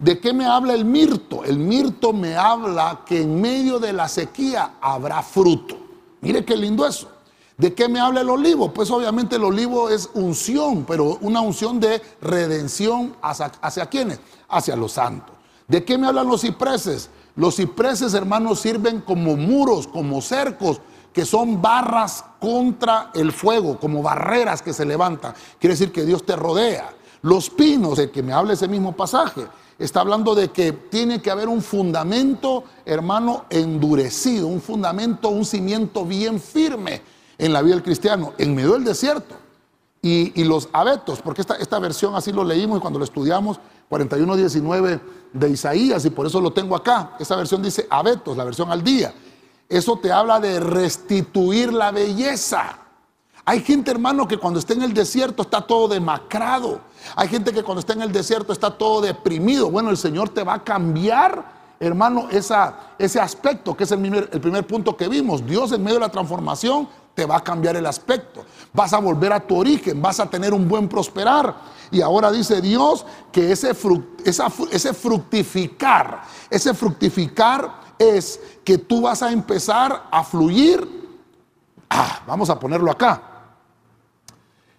[0.00, 1.44] ¿De qué me habla el mirto?
[1.44, 5.76] El mirto me habla que en medio de la sequía habrá fruto.
[6.22, 7.08] Mire qué lindo eso.
[7.56, 8.74] ¿De qué me habla el olivo?
[8.74, 14.18] Pues obviamente el olivo es unción, pero una unción de redención hacia, hacia quiénes?
[14.48, 15.39] Hacia los santos.
[15.70, 17.10] ¿De qué me hablan los cipreses?
[17.36, 20.80] Los cipreses, hermanos, sirven como muros, como cercos,
[21.12, 25.32] que son barras contra el fuego, como barreras que se levantan.
[25.60, 26.90] Quiere decir que Dios te rodea.
[27.22, 29.46] Los pinos, el que me habla ese mismo pasaje,
[29.78, 36.04] está hablando de que tiene que haber un fundamento, hermano, endurecido, un fundamento, un cimiento
[36.04, 37.00] bien firme
[37.38, 39.36] en la vida del cristiano, en medio del desierto.
[40.02, 45.00] Y, los abetos, porque esta, esta versión así lo leímos y cuando lo estudiamos, 41.19
[45.32, 47.16] de Isaías, y por eso lo tengo acá.
[47.18, 49.12] Esta versión dice abetos, la versión al día.
[49.68, 52.78] Eso te habla de restituir la belleza.
[53.44, 56.80] Hay gente, hermano, que cuando está en el desierto está todo demacrado.
[57.16, 59.70] Hay gente que cuando está en el desierto está todo deprimido.
[59.70, 61.44] Bueno, el Señor te va a cambiar,
[61.80, 65.44] hermano, esa, ese aspecto, que es el primer punto que vimos.
[65.44, 68.44] Dios en medio de la transformación te va a cambiar el aspecto.
[68.72, 71.54] Vas a volver a tu origen, vas a tener un buen prosperar.
[71.90, 80.08] Y ahora dice Dios que ese, fructificar, ese fructificar es que tú vas a empezar
[80.10, 81.00] a fluir.
[81.88, 83.22] Ah, vamos a ponerlo acá.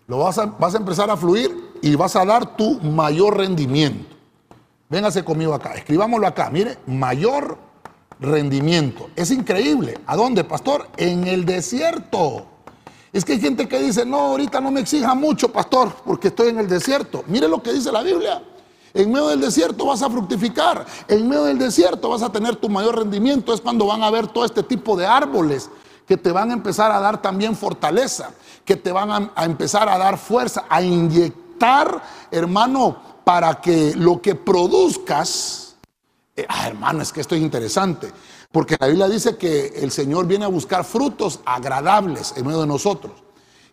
[0.07, 4.15] Lo vas a, vas a empezar a fluir y vas a dar tu mayor rendimiento.
[4.89, 6.49] Véngase conmigo acá, escribámoslo acá.
[6.49, 7.57] Mire, mayor
[8.19, 9.09] rendimiento.
[9.15, 9.97] Es increíble.
[10.05, 10.89] ¿A dónde, pastor?
[10.97, 12.50] En el desierto.
[13.13, 16.49] Es que hay gente que dice, no, ahorita no me exija mucho, pastor, porque estoy
[16.49, 17.23] en el desierto.
[17.27, 18.41] Mire lo que dice la Biblia.
[18.93, 20.85] En medio del desierto vas a fructificar.
[21.07, 23.53] En medio del desierto vas a tener tu mayor rendimiento.
[23.53, 25.69] Es cuando van a ver todo este tipo de árboles
[26.07, 28.31] que te van a empezar a dar también fortaleza,
[28.65, 34.35] que te van a, empezar a dar fuerza, a inyectar, hermano, para que lo que
[34.35, 35.75] produzcas,
[36.35, 38.11] eh, ah, hermano, es que esto es interesante.
[38.51, 42.67] Porque la Biblia dice que el Señor viene a buscar frutos agradables en medio de
[42.67, 43.13] nosotros.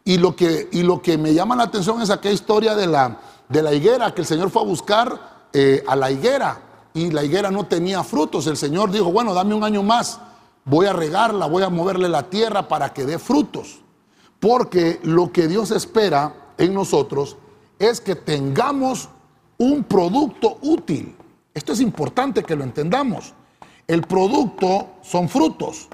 [0.04, 3.20] Y lo que, y lo que me llama la atención es aquella historia de la,
[3.48, 6.62] de la higuera, que el Señor fue a buscar eh, a la higuera
[6.94, 8.46] y la higuera no tenía frutos.
[8.46, 10.20] El Señor dijo, bueno, dame un año más,
[10.64, 13.80] voy a regarla, voy a moverle la tierra para que dé frutos.
[14.40, 17.36] Porque lo que Dios espera en nosotros
[17.78, 19.08] es que tengamos
[19.58, 21.16] un producto útil.
[21.52, 23.34] Esto es importante que lo entendamos.
[23.88, 25.88] El producto son frutos.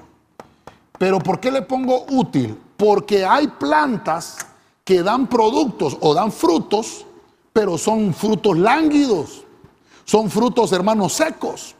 [0.99, 2.59] Pero ¿por qué le pongo útil?
[2.75, 4.37] Porque hay plantas
[4.83, 7.05] que dan productos o dan frutos,
[7.53, 9.45] pero son frutos lánguidos.
[10.03, 11.73] Son frutos, hermanos, secos.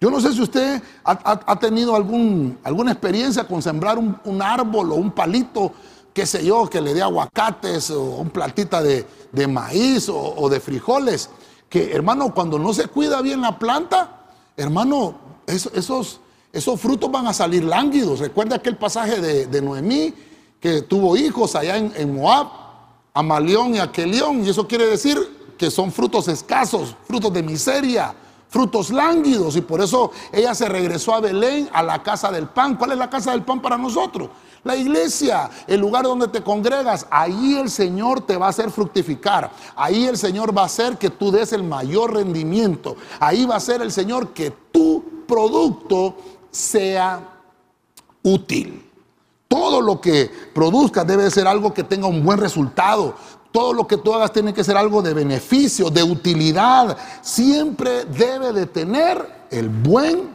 [0.00, 4.96] Yo no sé si usted ha, tenido algún, alguna experiencia con sembrar un, árbol o
[4.96, 5.72] un palito,
[6.12, 9.06] qué sé yo, que le dé aguacates o un platita de,
[9.48, 11.30] maíz o de frijoles.
[11.68, 14.23] Que, hermano, cuando no se cuida bien la planta,
[14.56, 15.14] Hermano,
[15.46, 16.20] esos,
[16.52, 18.20] esos frutos van a salir lánguidos.
[18.20, 20.14] Recuerda aquel pasaje de, Noemí
[20.60, 22.48] que tuvo hijos allá en, en Moab,
[23.12, 25.18] Amalión y Aquelión, y eso quiere decir
[25.58, 28.14] que son frutos escasos, frutos de miseria,
[28.48, 32.76] frutos lánguidos, y por eso ella se regresó a Belén, a la casa del pan.
[32.76, 34.30] ¿Cuál es la casa del pan para nosotros?
[34.64, 39.50] La iglesia, el lugar donde te congregas, ahí el Señor te va a hacer fructificar.
[39.76, 42.96] Ahí el Señor va a hacer que tú des el mayor rendimiento.
[43.20, 46.16] Ahí va a ser el Señor que tu producto
[46.50, 47.20] sea
[48.22, 48.90] útil.
[49.48, 53.14] Todo lo que produzcas debe ser algo que tenga un buen resultado.
[53.52, 56.96] Todo lo que tú hagas tiene que ser algo de beneficio, de utilidad.
[57.20, 60.30] Siempre debe de tener el buen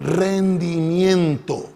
[0.00, 1.68] rendimiento.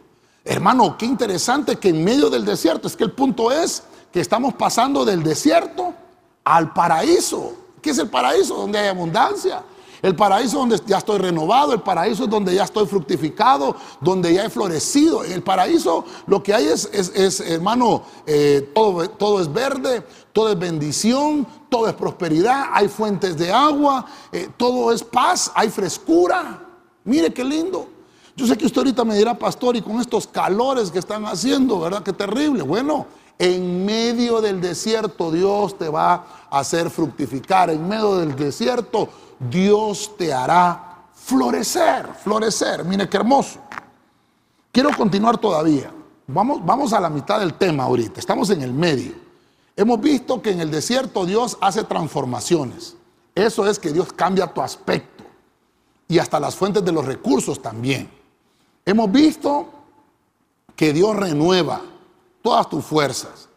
[0.48, 3.82] Hermano, qué interesante que en medio del desierto, es que el punto es
[4.12, 5.92] que estamos pasando del desierto
[6.44, 7.52] al paraíso.
[7.82, 8.54] ¿Qué es el paraíso?
[8.54, 9.64] Donde hay abundancia.
[10.02, 14.44] El paraíso donde ya estoy renovado, el paraíso es donde ya estoy fructificado, donde ya
[14.44, 15.24] he florecido.
[15.24, 20.52] En el paraíso lo que hay es, es, hermano, eh, todo, todo, es verde, todo
[20.52, 26.62] es bendición, todo es prosperidad, hay fuentes de agua, eh, todo es paz, hay frescura.
[27.02, 27.95] Mire qué lindo.
[28.36, 31.80] Yo sé que usted ahorita me dirá, pastor, y con estos calores que están haciendo,
[31.80, 32.02] ¿verdad?
[32.02, 32.62] Qué terrible.
[32.62, 33.06] Bueno,
[33.38, 37.70] en medio del desierto Dios te va a hacer fructificar.
[37.70, 42.84] En medio del desierto Dios te hará florecer, florecer.
[42.84, 43.58] Mire qué hermoso.
[44.70, 45.90] Quiero continuar todavía.
[46.26, 48.20] Vamos, vamos a la mitad del tema ahorita.
[48.20, 49.12] Estamos en el medio.
[49.76, 52.96] Hemos visto que en el desierto Dios hace transformaciones.
[53.34, 55.24] Eso es que Dios cambia tu aspecto
[56.08, 58.10] y hasta las fuentes de los recursos también.
[58.86, 59.66] Hemos visto
[60.76, 61.82] que Dios renueva
[62.40, 63.48] todas tus fuerzas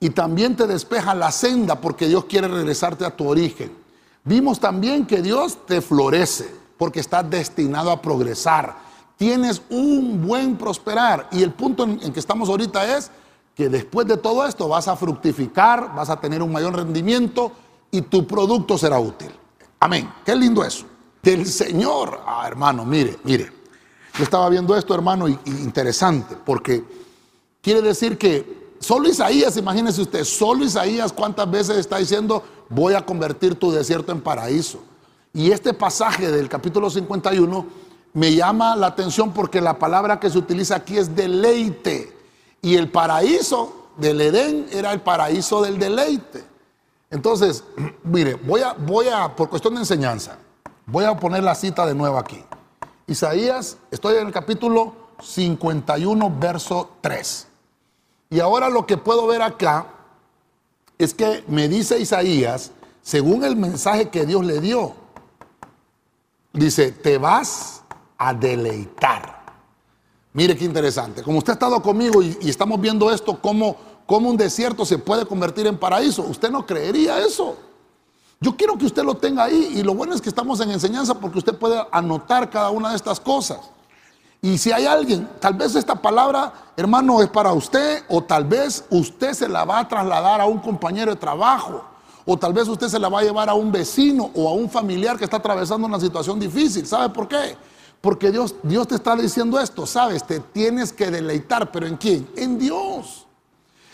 [0.00, 3.76] y también te despeja la senda porque Dios quiere regresarte a tu origen.
[4.24, 8.74] Vimos también que Dios te florece porque estás destinado a progresar.
[9.18, 13.10] Tienes un buen prosperar y el punto en, que estamos ahorita es
[13.54, 17.52] que después de todo esto vas a fructificar, vas a tener un mayor rendimiento
[17.90, 19.30] y tu producto será útil.
[19.78, 20.10] Amén.
[20.24, 20.86] Qué lindo eso.
[21.22, 22.22] Del Señor.
[22.26, 23.59] Ah, hermano, mire, mire.
[24.16, 26.84] Yo estaba viendo esto, hermano, y, interesante, porque
[27.62, 33.04] quiere decir que solo Isaías, imagínese usted, solo Isaías cuántas veces está diciendo, voy a
[33.04, 34.80] convertir tu desierto en paraíso.
[35.32, 37.66] Y este pasaje del capítulo 51
[38.12, 42.16] me llama la atención porque la palabra que se utiliza aquí es deleite.
[42.62, 46.44] Y el paraíso del Edén era el paraíso del deleite.
[47.10, 47.64] Entonces,
[48.04, 50.36] mire, voy a, voy a, por cuestión de enseñanza,
[50.86, 52.42] voy a poner la cita de nuevo aquí.
[53.10, 57.48] Isaías, estoy en el capítulo 51, verso 3.
[58.30, 59.88] Y ahora lo que puedo ver acá
[60.96, 62.70] es que me dice Isaías,
[63.02, 64.94] según el mensaje que Dios le dio,
[66.52, 67.82] dice, te vas
[68.16, 69.40] a deleitar.
[70.32, 71.24] Mire qué interesante.
[71.24, 75.26] Como usted ha estado conmigo y, estamos viendo esto, cómo, cómo un desierto se puede
[75.26, 76.22] convertir en paraíso.
[76.22, 77.56] Usted no creería eso.
[78.42, 81.12] Yo quiero que usted lo tenga ahí y lo bueno es que estamos en enseñanza
[81.12, 83.58] porque usted puede anotar cada una de estas cosas.
[84.40, 88.82] Y si hay alguien, tal vez esta palabra, hermano, es para usted o tal vez
[88.88, 91.84] usted se la va a trasladar a un compañero de trabajo
[92.24, 94.70] o tal vez usted se la va a llevar a un vecino o a un
[94.70, 96.86] familiar que está atravesando una situación difícil.
[96.86, 97.58] ¿Sabe por qué?
[98.00, 102.26] Porque Dios, Dios te está diciendo esto, sabes, te tienes que deleitar, pero ¿en quién?
[102.36, 103.26] En Dios.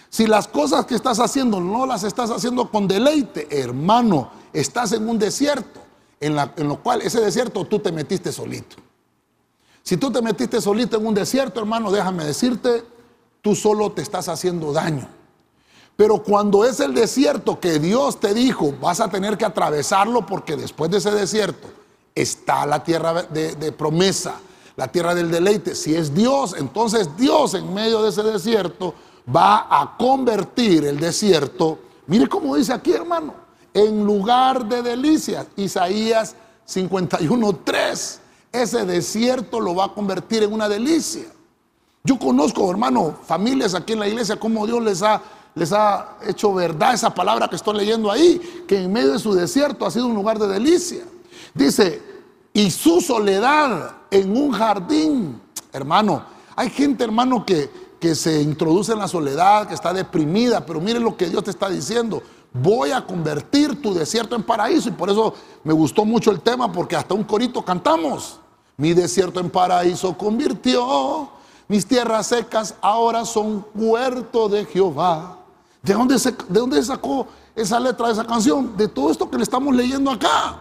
[0.09, 5.09] Si las cosas que estás haciendo no las estás haciendo con deleite, hermano, estás en
[5.09, 5.81] un desierto,
[6.21, 8.77] en, la, en lo cual ese desierto tú te metiste solito.
[9.83, 12.85] Si tú te metiste solito en un desierto, hermano, déjame decirte,
[13.43, 15.09] tú solo te estás haciendo daño.
[15.97, 20.57] Pero cuando es el desierto que Dios te dijo, vas a tener que atravesarlo porque
[20.57, 21.69] después de ese desierto
[22.15, 24.35] está la tierra de, de, promesa,
[24.77, 25.75] la tierra del deleite.
[25.75, 28.95] Si es Dios, entonces Dios en medio de ese desierto
[29.35, 33.35] va a convertir el desierto, mire cómo dice aquí hermano,
[33.75, 35.47] en lugar de delicias.
[35.57, 36.35] Isaías
[36.69, 38.21] 51.3
[38.63, 41.25] ese desierto lo va a convertir en una delicia.
[42.05, 45.23] Yo conozco, hermano, familias aquí en la iglesia, como Dios les ha,
[45.55, 49.35] les ha hecho verdad esa palabra que estoy leyendo ahí, que en medio de su
[49.35, 51.05] desierto ha sido un lugar de delicia.
[51.53, 52.01] Dice,
[52.53, 55.41] y su soledad en un jardín.
[55.73, 56.23] Hermano,
[56.55, 57.69] hay gente, hermano, que,
[58.01, 61.51] que se introduce en la soledad, que está deprimida, pero mire lo que Dios te
[61.51, 62.23] está diciendo
[62.63, 64.89] voy a convertir tu desierto en paraíso.
[64.89, 68.41] Y por eso me gustó mucho el tema, porque hasta un corito cantamos.
[68.77, 71.31] Mi desierto en paraíso convirtió,
[71.69, 75.39] mis tierras secas ahora son huerto de Jehová.
[75.83, 78.77] ¿De dónde, se, ¿De dónde sacó esa letra de esa canción?
[78.77, 80.61] De todo esto que le estamos leyendo acá.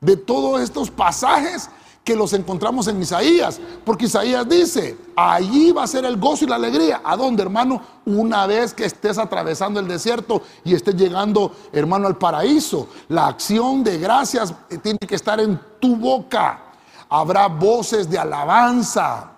[0.00, 1.68] De todos estos pasajes
[2.04, 6.48] que los encontramos en Isaías, porque Isaías dice, allí va a ser el gozo y
[6.48, 7.02] la alegría.
[7.04, 7.82] ¿A dónde, hermano?
[8.06, 12.88] Una vez que estés atravesando el desierto y estés llegando, hermano, al paraíso.
[13.08, 16.64] La acción de gracias tiene que estar en tu boca.
[17.08, 19.32] Habrá voces de alabanza.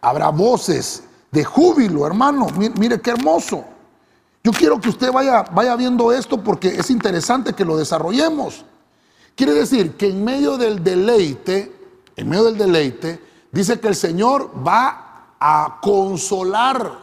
[0.00, 2.46] Habrá voces de júbilo, hermano.
[2.78, 3.64] Mire, qué hermoso.
[4.44, 8.64] Yo quiero que usted vaya, vaya viendo esto porque es interesante que lo desarrollemos.
[9.34, 11.74] Quiere decir que en medio del deleite,
[12.16, 16.98] en medio del deleite, dice que el Señor va a consolar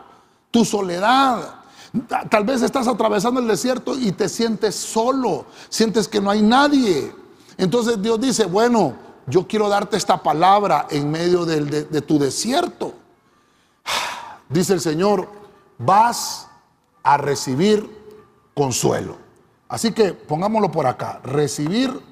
[0.51, 1.55] tu soledad.
[2.29, 7.13] Tal vez estás atravesando el desierto y te sientes solo, sientes que no hay nadie.
[7.57, 8.93] Entonces Dios dice, bueno,
[9.25, 12.93] yo quiero darte esta palabra en medio de, de tu desierto.
[14.49, 15.27] Dice el Señor,
[15.77, 16.47] vas
[17.03, 17.89] a recibir
[18.53, 19.17] consuelo.
[19.67, 22.08] Así que pongámoslo por acá, recibir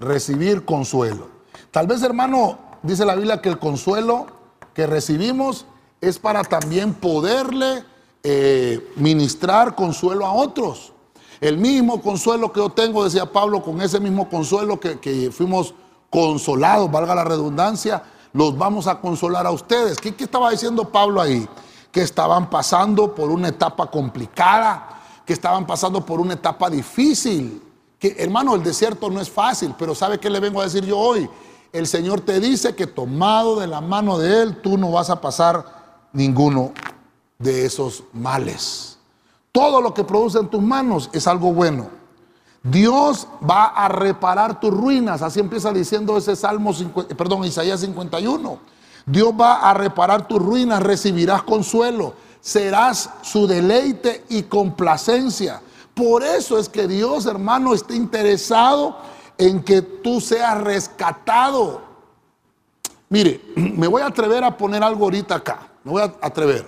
[0.00, 1.28] recibir consuelo.
[1.70, 4.26] Tal vez, hermano, dice la Biblia que el consuelo
[4.74, 5.66] que recibimos
[6.00, 7.84] es para también poderle
[8.22, 10.92] eh, ministrar consuelo a otros.
[11.40, 15.74] El mismo consuelo que yo tengo, decía Pablo, con ese mismo consuelo que, fuimos
[16.10, 19.98] consolados, valga la redundancia, los vamos a consolar a ustedes.
[19.98, 21.48] ¿Qué, ¿Qué estaba diciendo Pablo ahí?
[21.92, 27.62] Que estaban pasando por una etapa complicada, que estaban pasando por una etapa difícil
[28.00, 30.98] que hermano, el desierto no es fácil, pero ¿sabe qué le vengo a decir yo
[30.98, 31.28] hoy?
[31.70, 35.20] El Señor te dice que tomado de la mano de Él, tú no vas a
[35.20, 36.72] pasar ninguno
[37.38, 38.98] de esos males.
[39.52, 41.88] Todo lo que produce en tus manos es algo bueno.
[42.62, 46.72] Dios va a reparar tus ruinas, así empieza diciendo ese Salmo,
[47.16, 48.58] perdón, Isaías 51.
[49.04, 55.60] Dios va a reparar tus ruinas, recibirás consuelo, serás su deleite y complacencia.
[56.00, 58.96] Por eso es que Dios, hermano, está interesado
[59.36, 61.82] en que tú seas rescatado.
[63.10, 65.68] Mire, me voy a atrever a poner algo ahorita acá.
[65.84, 66.66] Me voy a atrever.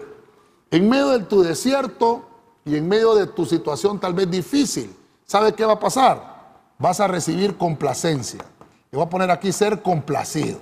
[0.70, 2.26] En medio de tu desierto
[2.66, 6.68] y en medio de tu situación tal vez difícil, ¿sabe qué va a pasar?
[6.78, 8.44] Vas a recibir complacencia.
[8.90, 10.58] Le voy a poner aquí ser complacido.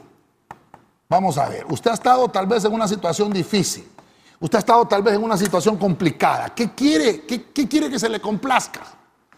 [1.09, 3.91] Vamos a ver, usted ha estado tal vez en una situación difícil.
[4.41, 6.55] Usted ha estado tal vez en una situación complicada.
[6.55, 7.27] ¿Qué quiere?
[7.27, 8.81] ¿Qué, quiere que se le complazca?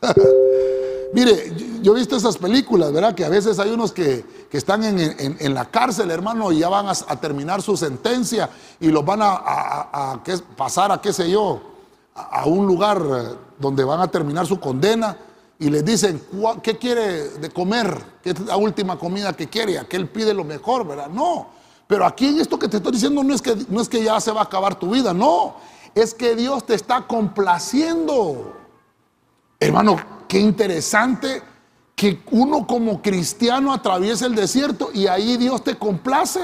[1.13, 3.13] Mire, yo he visto esas películas, ¿verdad?
[3.13, 7.21] Que a veces hay unos que, están en, la cárcel, hermano, y ya van a,
[7.21, 8.49] terminar su sentencia
[8.79, 10.23] y los van a,
[10.57, 11.61] pasar a, qué sé yo,
[12.15, 13.03] a, un lugar
[13.59, 15.17] donde van a terminar su condena
[15.59, 16.23] y les dicen,
[16.63, 17.93] ¿qué quiere de comer?
[18.23, 19.81] ¿Qué es la última comida que quiere?
[19.81, 21.09] Aquel pide lo mejor, ¿verdad?
[21.09, 21.62] No.
[21.93, 24.18] Pero aquí en esto que te estoy diciendo no es que, no es que ya
[24.18, 25.57] se va a acabar tu vida, no.
[25.95, 28.55] Es que Dios te está complaciendo.
[29.61, 31.43] Hermano, qué interesante
[31.95, 36.40] que uno como cristiano atraviese el desierto y ahí Dios te complace.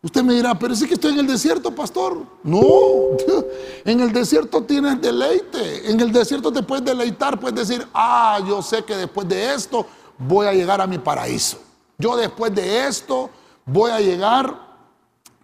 [0.00, 2.24] Usted me dirá, pero sí que estoy en el desierto, pastor.
[2.44, 2.60] No,
[3.84, 5.90] en el desierto tienes deleite.
[5.90, 9.84] En el desierto te puedes deleitar, puedes decir, ah, yo sé que después de esto
[10.16, 11.58] voy a llegar a mi paraíso.
[11.98, 13.28] Yo después de esto
[13.66, 14.76] voy a llegar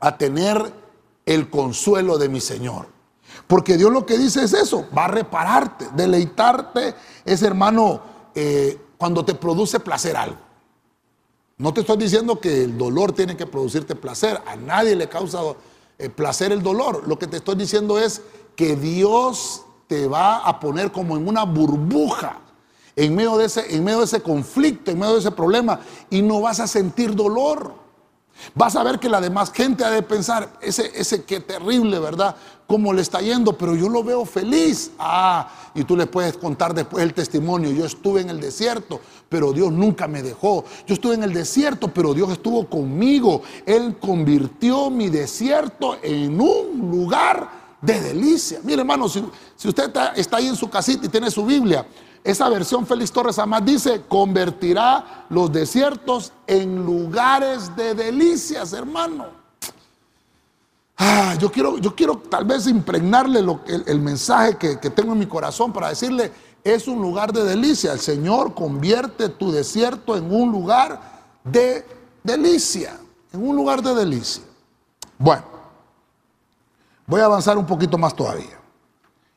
[0.00, 0.72] a tener
[1.26, 2.88] el consuelo de mi Señor.
[3.46, 6.94] Porque Dios lo que dice es eso, va a repararte, deleitarte
[7.24, 8.00] es hermano
[8.34, 10.38] eh, cuando te produce placer algo.
[11.58, 15.40] No te estoy diciendo que el dolor tiene que producirte placer, a nadie le causa
[15.98, 17.06] eh, placer el dolor.
[17.06, 18.22] Lo que te estoy diciendo es
[18.56, 22.38] que Dios te va a poner como en una burbuja
[22.96, 26.22] en medio de ese, en medio de ese conflicto, en medio de ese problema, y
[26.22, 27.72] no vas a sentir dolor.
[28.54, 32.36] Vas a ver que la demás gente ha de pensar, ese, ese qué terrible, ¿verdad?
[32.66, 34.92] Cómo le está yendo, pero yo lo veo feliz.
[34.98, 37.70] Ah, y tú le puedes contar después el testimonio.
[37.70, 40.64] Yo estuve en el desierto, pero Dios nunca me dejó.
[40.86, 43.42] Yo estuve en el desierto, pero Dios estuvo conmigo.
[43.66, 48.60] Él convirtió mi desierto en un lugar de delicia.
[48.62, 49.24] Mire, hermano, si,
[49.56, 51.86] si usted está, está ahí en su casita y tiene su Biblia,
[52.22, 59.40] esa versión Félix Torres además dice, convertirá los desiertos en lugares de delicias, hermano.
[60.98, 63.40] Ah, yo, quiero, yo quiero tal vez impregnarle
[63.86, 66.30] el, mensaje que, que tengo en mi corazón para decirle,
[66.62, 67.92] es un lugar de delicia.
[67.92, 71.00] El Señor convierte tu desierto en un lugar
[71.42, 71.86] de
[72.22, 72.98] delicia,
[73.32, 74.42] en un lugar de delicia.
[75.16, 75.44] Bueno,
[77.06, 78.60] voy a avanzar un poquito más todavía.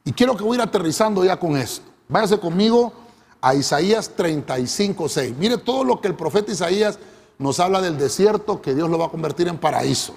[0.03, 1.93] Y quiero que voy a ir aterrizando ya con esto.
[2.14, 2.93] Váyase conmigo
[3.41, 5.36] a Isaías 35, 6.
[5.36, 6.99] Mire todo lo que el profeta Isaías
[7.39, 10.14] nos habla del desierto que Dios lo va a convertir en paraíso.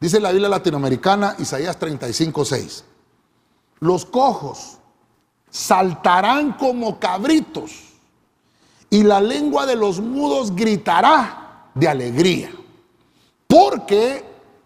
[0.00, 2.84] Dice la Biblia latinoamericana, Isaías 35, 6.
[3.80, 4.78] Los cojos
[5.50, 7.70] saltarán como cabritos
[8.88, 12.50] y la lengua de los mudos gritará de alegría.
[13.46, 14.24] Porque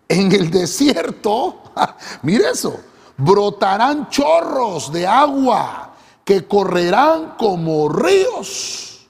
[0.09, 1.63] en el desierto,
[2.23, 2.79] mire eso,
[3.17, 5.90] brotarán chorros de agua
[6.31, 9.01] que correrán como ríos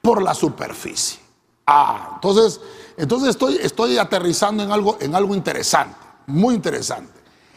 [0.00, 1.20] por la superficie.
[1.64, 2.60] Ah, entonces,
[2.96, 5.94] entonces estoy, estoy aterrizando en algo, en algo interesante,
[6.26, 7.12] muy interesante.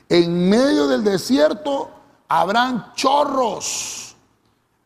[0.08, 1.90] En medio del desierto
[2.28, 4.16] habrán chorros,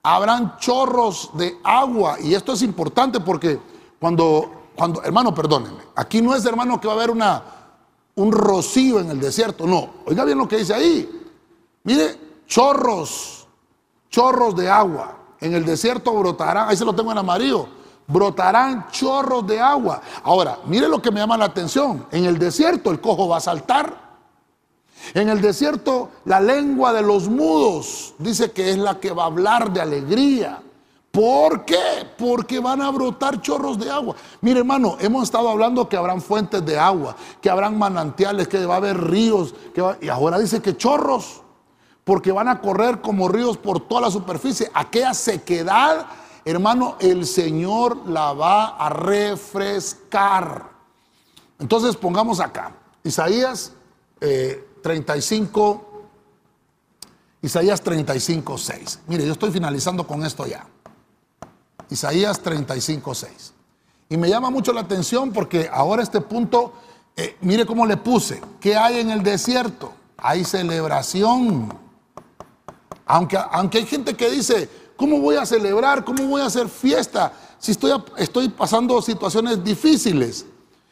[0.01, 2.21] habrán chorros de agua.
[2.21, 3.59] Y esto es importante porque
[3.99, 7.43] cuando, cuando, hermano, perdónenme, aquí no es hermano que va a haber una,
[8.15, 9.95] un rocío en el desierto, no.
[10.05, 11.21] Oiga bien lo que dice ahí.
[11.83, 13.38] Mire, chorros
[14.09, 15.15] chorros de agua.
[15.39, 17.67] En el desierto brotarán, ahí se lo tengo en amarillo,
[18.07, 20.01] brotarán chorros de agua.
[20.23, 22.05] Ahora, mire lo que me llama la atención.
[22.11, 24.09] En el desierto el cojo va a saltar.
[25.13, 29.27] En el desierto la lengua de los mudos dice que es la que va a
[29.27, 30.61] hablar de alegría.
[31.11, 32.05] ¿Por qué?
[32.17, 34.15] Porque van a brotar chorros de agua.
[34.41, 38.75] Mire hermano, hemos estado hablando que habrán fuentes de agua, que habrán manantiales, que va
[38.75, 39.55] a haber ríos,
[40.01, 41.41] y ahora dice que chorros
[42.09, 44.71] porque van a correr como ríos por toda la superficie.
[44.73, 46.07] Aquella sequedad,
[46.43, 50.71] hermano, el Señor la va a refrescar.
[51.59, 52.71] Entonces pongamos acá,
[53.03, 53.73] Isaías
[54.81, 58.99] 35, eh, Isaías 35, 6.
[59.05, 60.65] Mire, yo estoy finalizando con esto ya.
[61.91, 63.53] Isaías 35, 6.
[64.09, 66.73] Y me llama mucho la atención porque ahora este punto,
[67.15, 69.93] eh, mire cómo le puse, ¿qué hay en el desierto?
[70.17, 71.87] Hay celebración.
[73.09, 76.05] Aunque, aunque hay gente que dice, ¿cómo voy a celebrar?
[76.05, 80.45] ¿Cómo voy a hacer fiesta si estoy, estoy pasando situaciones difíciles?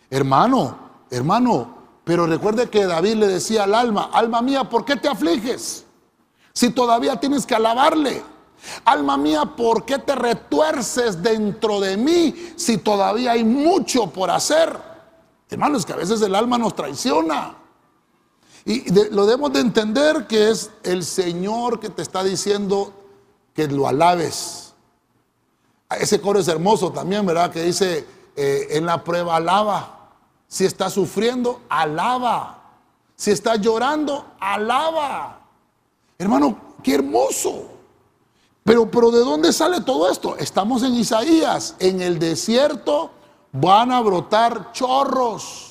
[0.09, 0.79] Hermano,
[1.11, 5.85] hermano, pero recuerde que David le decía al alma, alma mía, ¿por qué te afliges?
[6.53, 8.23] Si todavía tienes que alabarle.
[8.83, 14.75] Alma mía, ¿por qué te retuerces dentro de mí si todavía hay mucho por hacer?
[15.51, 17.56] Hermanos, que a veces el alma nos traiciona.
[18.67, 22.91] Y lo debemos de entender que es el Señor que te está diciendo
[23.53, 24.73] que lo alabes.
[25.89, 27.49] Ese coro es hermoso también, ¿verdad?
[27.49, 28.05] Que dice,
[28.35, 30.09] eh, en la prueba alaba.
[30.49, 32.61] Si está sufriendo, alaba.
[33.15, 35.39] Si está llorando, alaba.
[36.17, 37.69] Hermano, qué hermoso.
[38.65, 40.35] Pero, pero ¿de dónde sale todo esto?
[40.35, 41.75] Estamos en Isaías.
[41.79, 43.11] En el desierto
[43.53, 45.66] van a brotar chorros.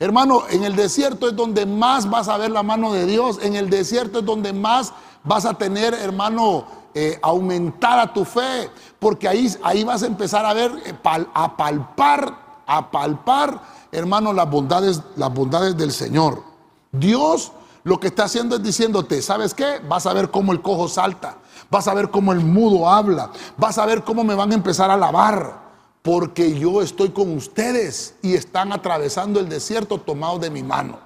[0.00, 3.38] Hermano, en el desierto es donde más vas a ver la mano de Dios.
[3.42, 4.92] En el desierto es donde más
[5.24, 8.70] vas a tener, hermano, eh, aumentar tu fe.
[8.98, 10.94] Porque ahí, ahí vas a empezar a ver, eh,
[11.34, 16.42] a palpar, a palpar, hermano, las bondades, las bondades del Señor.
[16.92, 17.52] Dios
[17.84, 19.80] lo que está haciendo es diciéndote, ¿sabes qué?
[19.88, 21.38] Vas a ver cómo el cojo salta,
[21.70, 24.90] vas a ver cómo el mudo habla, vas a ver cómo me van a empezar
[24.90, 25.67] a lavar,
[26.08, 30.98] porque yo estoy con ustedes y están atravesando el desierto tomados de mi mano.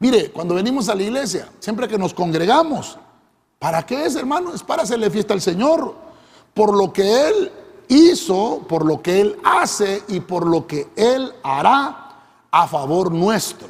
[0.00, 2.98] Mire, cuando venimos a la iglesia, siempre que nos congregamos,
[3.60, 4.52] ¿para qué es, hermano?
[4.52, 5.94] Es para hacerle fiesta al Señor,
[6.52, 7.52] por lo que Él
[7.86, 12.16] hizo, por lo que Él hace y por lo que Él hará
[12.50, 13.68] a favor nuestro.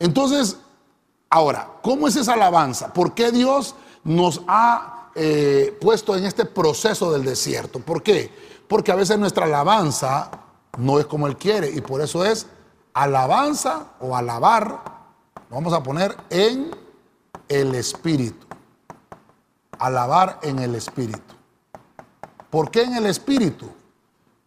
[0.00, 0.56] Entonces,
[1.30, 2.92] ahora, ¿cómo es esa alabanza?
[2.92, 7.78] ¿Por qué Dios nos ha eh, puesto en este proceso del desierto?
[7.78, 8.52] ¿Por qué?
[8.68, 10.30] Porque a veces nuestra alabanza
[10.78, 12.46] no es como Él quiere y por eso es
[12.92, 14.80] alabanza o alabar,
[15.50, 16.70] vamos a poner en
[17.48, 18.46] el Espíritu.
[19.78, 21.34] Alabar en el Espíritu.
[22.50, 23.68] ¿Por qué en el Espíritu?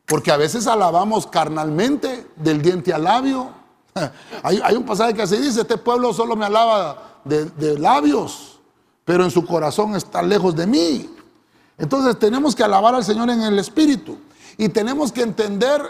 [0.05, 3.51] Porque a veces alabamos carnalmente del diente al labio,
[4.43, 8.59] hay, un pasaje que así dice, este pueblo solo me alaba de labios,
[9.03, 11.16] pero en su corazón está lejos de mí.
[11.77, 14.17] Entonces tenemos que alabar al Señor en el Espíritu.
[14.57, 15.81] Y tenemos que entender,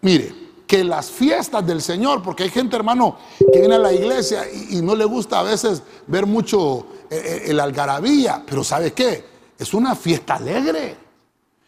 [0.00, 0.34] mire,
[0.66, 3.16] que las fiestas del Señor, porque hay gente, hermano,
[3.52, 7.42] que viene a la iglesia y, no le gusta a veces ver mucho eh, eh,
[7.48, 9.24] el algarabía, pero ¿sabe qué?
[9.58, 10.96] Es una fiesta alegre.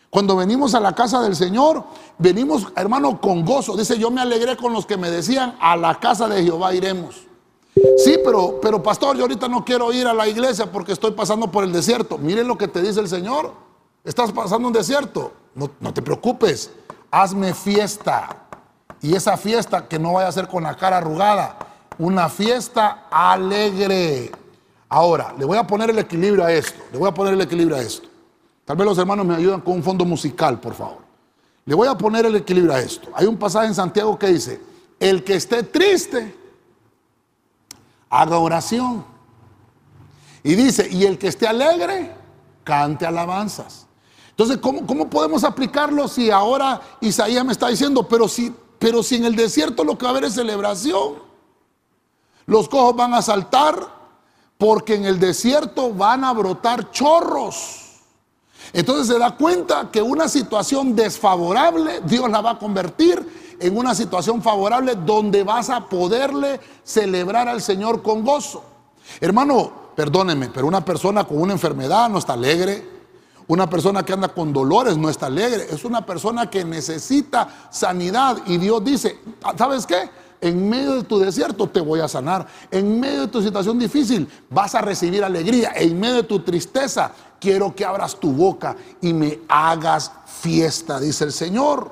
[0.09, 1.85] Cuando venimos a la casa del Señor,
[2.16, 3.77] venimos, hermano, con gozo.
[3.77, 7.27] Dice, yo me alegré con los que me decían, a la casa de Jehová iremos.
[7.99, 11.51] Sí, pero, pero pastor, yo ahorita no quiero ir a la iglesia porque estoy pasando
[11.51, 12.16] por el desierto.
[12.16, 13.66] Miren lo que te dice el Señor.
[14.07, 15.33] Estás pasando un desierto.
[15.53, 16.71] No, te preocupes.
[17.11, 18.37] Hazme fiesta.
[19.03, 21.59] Y esa fiesta que no vaya a ser con la cara arrugada.
[21.99, 24.31] Una fiesta alegre.
[24.89, 26.81] Ahora, le voy a poner el equilibrio a esto.
[26.93, 28.09] Le voy a poner el equilibrio a esto.
[28.65, 30.99] Tal vez los hermanos me ayudan con un fondo musical, por favor.
[31.65, 33.11] Le voy a poner el equilibrio a esto.
[33.13, 34.61] Hay un pasaje en Santiago que dice,
[35.01, 36.33] el que esté triste,
[38.09, 39.05] haga oración.
[40.45, 42.13] Y dice, y el que esté alegre,
[42.63, 43.86] cante alabanzas.
[44.37, 49.24] Entonces, ¿cómo, podemos aplicarlo si ahora Isaías me está diciendo, pero si, pero si en
[49.24, 51.14] el desierto lo que va a haber es celebración?
[52.45, 53.97] Los cojos van a saltar
[54.59, 57.84] porque en el desierto van a brotar chorros.
[58.74, 63.95] Entonces se da cuenta que una situación desfavorable, Dios la va a convertir en una
[63.95, 68.62] situación favorable donde vas a poderle celebrar al Señor con gozo.
[69.18, 72.95] Hermano, perdóneme, pero una persona con una enfermedad no está alegre.
[73.49, 75.68] Una persona que anda con dolores no está alegre.
[75.70, 78.38] Es una persona que necesita sanidad.
[78.47, 79.18] Y Dios dice,
[79.57, 80.11] ¿sabes qué?
[80.40, 82.47] En medio de tu desierto te voy a sanar.
[82.70, 85.72] En medio de tu situación difícil vas a recibir alegría.
[85.76, 91.24] En medio de tu tristeza quiero que abras tu boca y me hagas fiesta, dice
[91.24, 91.90] el Señor.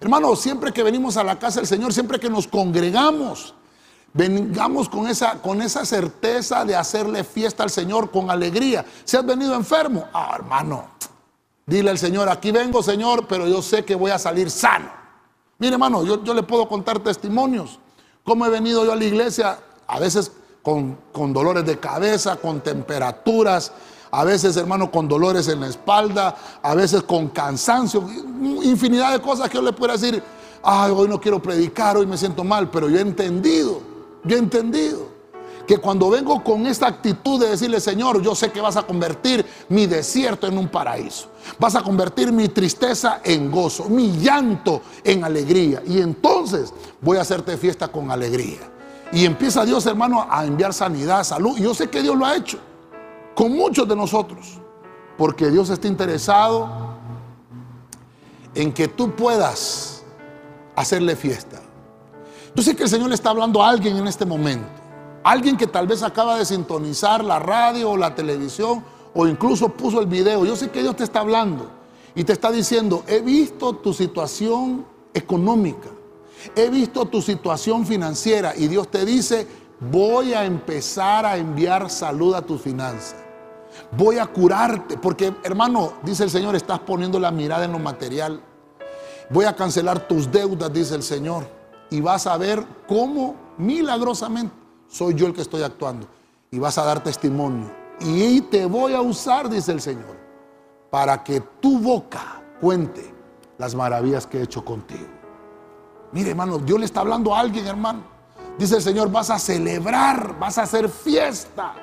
[0.00, 3.54] Hermano, siempre que venimos a la casa del Señor, siempre que nos congregamos,
[4.16, 8.84] vengamos con esa, con esa certeza de hacerle fiesta al Señor con alegría.
[9.04, 10.86] Si has venido enfermo, ah, hermano,
[11.66, 14.90] dile al Señor, aquí vengo, Señor, pero yo sé que voy a salir sano.
[15.58, 17.78] Mire, hermano, yo, yo le puedo contar testimonios.
[18.24, 22.60] Cómo he venido yo a la iglesia, a veces con, con dolores de cabeza, con
[22.60, 23.72] temperaturas,
[24.10, 28.08] a veces, hermano, con dolores en la espalda, a veces con cansancio,
[28.62, 30.22] infinidad de cosas que yo le puedo decir,
[30.62, 33.80] ay, hoy no quiero predicar, hoy me siento mal, pero yo he entendido,
[34.26, 35.16] yo he entendido
[35.66, 39.44] que cuando vengo con esta actitud de decirle, Señor, yo sé que vas a convertir
[39.68, 45.24] mi desierto en un paraíso, vas a convertir mi tristeza en gozo, mi llanto en
[45.24, 48.60] alegría, y entonces voy a hacerte fiesta con alegría.
[49.12, 52.36] Y empieza Dios, hermano, a enviar sanidad, salud, y yo sé que Dios lo ha
[52.36, 52.58] hecho
[53.34, 54.58] con muchos de nosotros,
[55.18, 56.68] porque Dios está interesado
[58.54, 60.02] en que tú puedas
[60.74, 61.60] hacerle fiesta.
[62.56, 64.66] Yo sé que el Señor le está hablando a alguien en este momento,
[65.22, 68.82] alguien que tal vez acaba de sintonizar la radio o la televisión
[69.12, 70.46] o incluso puso el video.
[70.46, 71.70] Yo sé que Dios te está hablando
[72.14, 75.90] y te está diciendo, he visto tu situación económica,
[76.54, 78.54] he visto tu situación financiera.
[78.56, 79.46] Y Dios te dice,
[79.78, 83.16] voy a empezar a enviar salud a tus finanzas.
[83.98, 88.40] Voy a curarte, porque hermano, dice el Señor, estás poniendo la mirada en lo material.
[89.28, 91.55] Voy a cancelar tus deudas, dice el Señor,
[91.90, 94.54] y vas a ver cómo milagrosamente
[94.88, 96.06] soy yo el que estoy actuando.
[96.50, 97.70] Y vas a dar testimonio
[98.00, 100.16] y te voy a usar, dice el Señor,
[100.90, 103.14] para que tu boca cuente
[103.58, 105.06] las maravillas que he hecho contigo.
[106.12, 108.04] Mire, hermano, Dios le está hablando a alguien, hermano.
[108.58, 111.74] Dice el Señor, vas a celebrar, vas a hacer fiesta,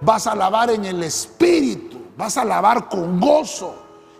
[0.00, 3.74] vas a alabar en el espíritu, vas a alabar con gozo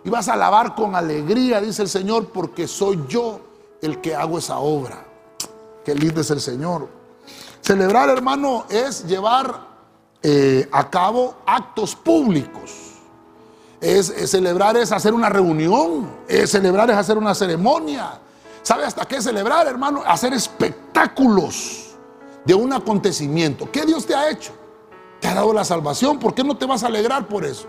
[0.04, 3.40] y vas a alabar con alegría, dice el Señor, porque soy yo
[3.80, 5.06] el que hago esa obra.
[5.84, 6.88] Qué lindo es el Señor.
[7.60, 9.66] Celebrar, hermano, es llevar
[10.22, 12.72] eh, a cabo actos públicos.
[13.80, 18.20] Es, celebrar es hacer una reunión, es celebrar es hacer una ceremonia.
[18.62, 20.02] ¿Sabe hasta qué celebrar, hermano?
[20.06, 21.96] Hacer espectáculos
[22.44, 23.68] de un acontecimiento.
[23.72, 24.52] ¿Qué Dios te ha hecho?
[25.20, 26.20] Te ha dado la salvación.
[26.20, 27.66] ¿Por qué no te vas a alegrar por eso?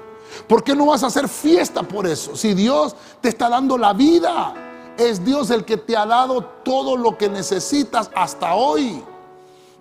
[0.47, 2.35] ¿Por qué no vas a hacer fiesta por eso?
[2.35, 4.53] Si Dios te está dando la vida,
[4.97, 9.03] es Dios el que te ha dado todo lo que necesitas hasta hoy.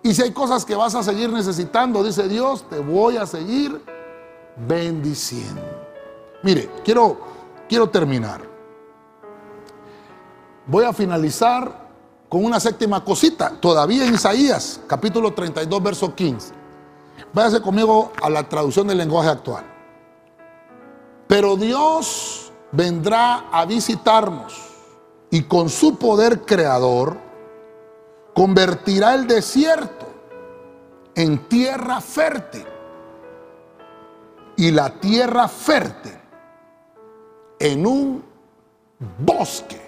[0.03, 3.81] Y si hay cosas que vas a seguir necesitando, dice Dios, te voy a seguir
[4.57, 5.63] bendiciendo.
[6.43, 7.19] Mire, quiero,
[7.69, 8.41] quiero terminar.
[10.67, 11.83] Voy a finalizar
[12.29, 16.55] con una séptima cosita, todavía en Isaías, capítulo 32, verso 15.
[17.33, 19.65] Váyase conmigo a la traducción del lenguaje actual.
[21.29, 24.72] Pero Dios vendrá a visitarnos
[25.33, 27.17] y con su poder creador
[28.35, 30.07] convertirá el desierto
[31.15, 32.67] en tierra fértil
[34.59, 36.19] y la tierra fértil
[37.59, 38.23] en un
[39.19, 39.81] bosque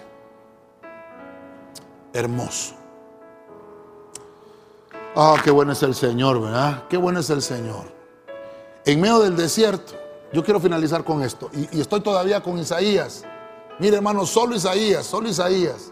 [2.11, 2.73] hermoso.
[5.15, 6.85] Ah, qué bueno es el Señor, ¿verdad?
[6.89, 7.85] Qué bueno es el Señor.
[8.83, 9.93] En medio del desierto,
[10.33, 13.23] yo quiero finalizar con esto, y, y estoy todavía con Isaías.
[13.77, 15.91] Mire, hermano, solo Isaías, solo Isaías.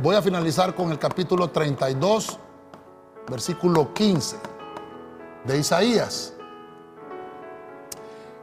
[0.00, 2.38] Voy a finalizar con el capítulo 32,
[3.30, 4.36] versículo 15
[5.44, 6.34] de Isaías.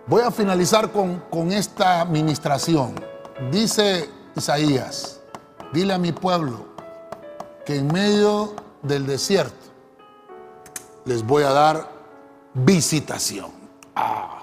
[0.07, 2.95] Voy a finalizar con, con esta administración.
[3.51, 5.19] Dice Isaías,
[5.73, 6.65] dile a mi pueblo
[7.65, 9.65] que en medio del desierto
[11.03, 11.89] les voy a dar
[12.53, 13.51] visitación.
[13.93, 14.42] Ah.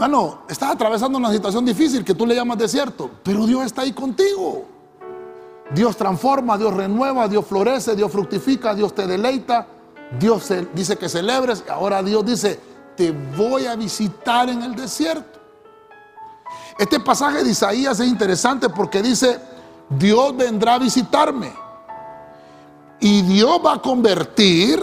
[0.00, 3.92] Mano, estás atravesando una situación difícil que tú le llamas desierto, pero Dios está ahí
[3.92, 4.64] contigo.
[5.74, 9.66] Dios transforma, Dios renueva, Dios florece, Dios fructifica, Dios te deleita.
[10.18, 11.62] Dios dice que celebres.
[11.68, 12.58] Ahora Dios dice,
[12.96, 15.38] te voy a visitar en el desierto.
[16.78, 19.38] Este pasaje de Isaías es interesante porque dice,
[19.90, 21.52] Dios vendrá a visitarme.
[23.00, 24.82] Y Dios va a convertir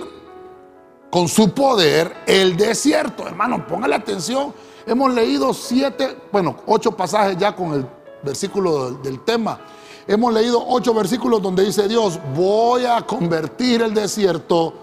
[1.09, 3.27] con su poder el desierto.
[3.27, 4.53] Hermano, póngale atención.
[4.87, 7.85] Hemos leído siete, bueno, ocho pasajes ya con el
[8.23, 9.59] versículo del tema.
[10.07, 14.73] Hemos leído ocho versículos donde dice Dios, voy a convertir el desierto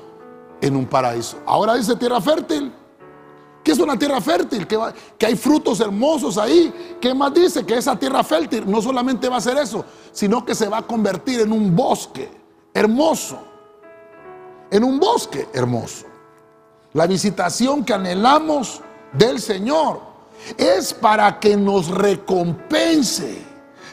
[0.61, 1.39] en un paraíso.
[1.47, 2.71] Ahora dice tierra fértil.
[3.63, 4.67] ¿Qué es una tierra fértil?
[4.67, 4.79] Que,
[5.25, 6.99] hay frutos hermosos ahí.
[7.01, 7.65] ¿Qué más dice?
[7.65, 10.83] Que esa tierra fértil no solamente va a ser eso, sino que se va a
[10.83, 12.31] convertir en un bosque
[12.75, 13.39] hermoso.
[14.71, 16.05] En un bosque hermoso.
[16.93, 18.83] La visitación que anhelamos
[19.17, 20.01] del Señor
[20.59, 23.43] es para que nos recompense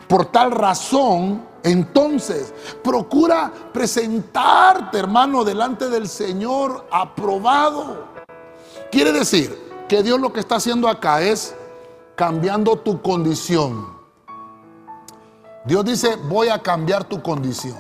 [0.07, 2.53] por tal razón, entonces,
[2.84, 8.07] procura presentarte, hermano, delante del Señor aprobado.
[8.91, 9.57] Quiere decir
[9.88, 11.55] que Dios lo que está haciendo acá es
[12.15, 13.88] cambiando tu condición.
[15.63, 17.78] Dios dice, voy a cambiar tu condición.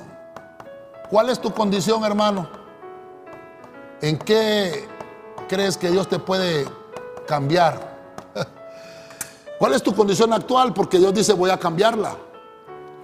[1.09, 2.47] ¿Cuál es tu condición, hermano?
[4.01, 4.87] ¿En qué
[5.49, 6.65] crees que Dios te puede
[7.27, 7.91] cambiar?
[9.61, 10.73] ¿Cuál es tu condición actual?
[10.73, 12.15] Porque Dios dice, voy a cambiarla.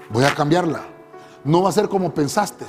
[0.09, 0.81] Voy a cambiarla.
[1.43, 2.65] No va a ser como pensaste.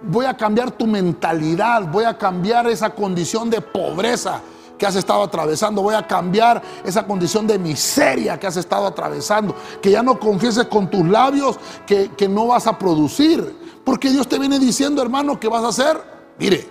[0.00, 1.90] Voy a cambiar tu mentalidad.
[1.90, 4.40] Voy a cambiar esa condición de pobreza
[4.76, 5.82] que has estado atravesando.
[5.82, 9.54] Voy a cambiar esa condición de miseria que has estado atravesando.
[9.80, 13.80] Que ya no confieses con tus labios que, no vas a producir.
[13.84, 16.02] Porque Dios te viene diciendo, hermano, que vas a hacer.
[16.38, 16.68] Mire,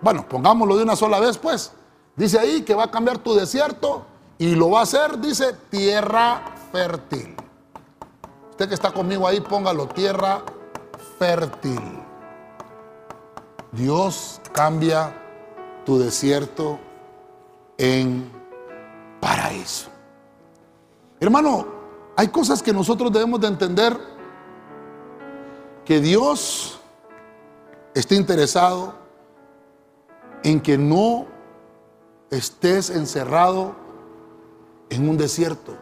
[0.00, 1.70] bueno, pongámoslo de una sola vez, pues.
[2.16, 4.04] Dice ahí que va a cambiar tu desierto
[4.38, 7.34] y lo va a hacer, dice, tierra fértil.
[8.50, 10.42] Usted que está conmigo ahí, póngalo, tierra
[11.18, 11.80] fértil.
[13.72, 15.12] Dios cambia
[15.84, 16.78] tu desierto
[17.76, 18.30] en
[19.20, 19.88] paraíso.
[21.18, 21.66] Hermano,
[22.16, 23.98] hay cosas que nosotros debemos de entender
[25.84, 26.78] que Dios
[27.94, 28.94] está interesado
[30.44, 31.33] en que no
[32.34, 33.74] estés encerrado
[34.90, 35.76] en un desierto.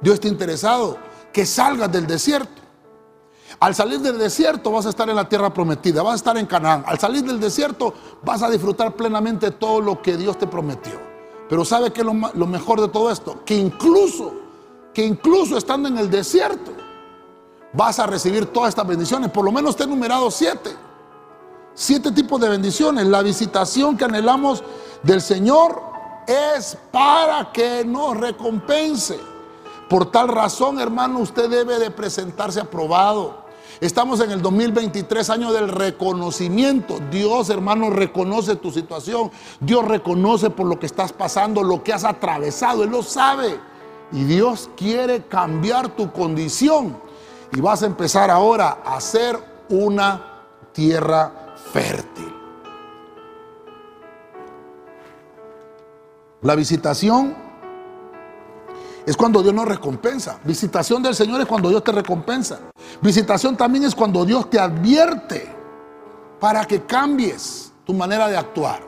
[0.00, 0.98] Dios está interesado
[1.32, 2.60] que salgas del desierto.
[3.60, 6.46] Al salir del desierto vas a estar en la tierra prometida, vas a estar en
[6.46, 6.84] Canaán.
[6.86, 10.94] Al salir del desierto vas a disfrutar plenamente todo lo que Dios te prometió.
[11.48, 13.44] Pero ¿sabe qué es lo, lo mejor de todo esto?
[13.44, 14.32] Que incluso,
[14.94, 16.72] que incluso estando en el desierto,
[17.72, 19.30] vas a recibir todas estas bendiciones.
[19.30, 20.74] Por lo menos te he numerado siete.
[21.74, 23.06] Siete tipos de bendiciones.
[23.06, 24.62] La visitación que anhelamos
[25.02, 25.82] del Señor
[26.26, 29.18] es para que nos recompense.
[29.88, 33.42] Por tal razón, hermano, usted debe de presentarse aprobado.
[33.80, 36.98] Estamos en el 2023, año del reconocimiento.
[37.10, 39.30] Dios, hermano, reconoce tu situación.
[39.60, 42.84] Dios reconoce por lo que estás pasando, lo que has atravesado.
[42.84, 43.58] Él lo sabe.
[44.12, 46.96] Y Dios quiere cambiar tu condición.
[47.52, 49.36] Y vas a empezar ahora a ser
[49.68, 50.42] una
[50.72, 52.31] tierra fértil.
[56.42, 57.34] La visitación
[59.06, 60.38] es cuando Dios nos recompensa.
[60.44, 62.58] Visitación del Señor es cuando Dios te recompensa.
[63.00, 65.54] Visitación también es cuando Dios te advierte
[66.40, 68.80] para que cambies tu manera de actuar.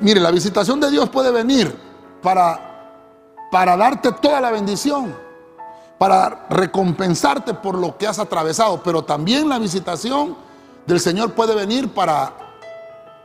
[0.00, 1.76] Mire, la visitación de Dios puede venir
[2.22, 5.12] para, para darte toda la bendición,
[5.98, 10.36] para recompensarte por lo que has atravesado, pero también la visitación
[10.86, 12.45] del Señor puede venir para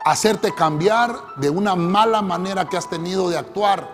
[0.04, 3.88] hacerte cambiar de una mala manera que has tenido de actuar.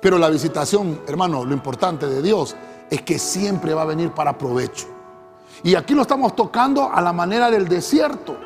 [0.00, 2.56] Pero la visitación, hermano, lo importante de Dios
[2.90, 4.86] es que siempre va a venir para provecho.
[5.62, 8.36] Y aquí lo estamos tocando a la manera del desierto.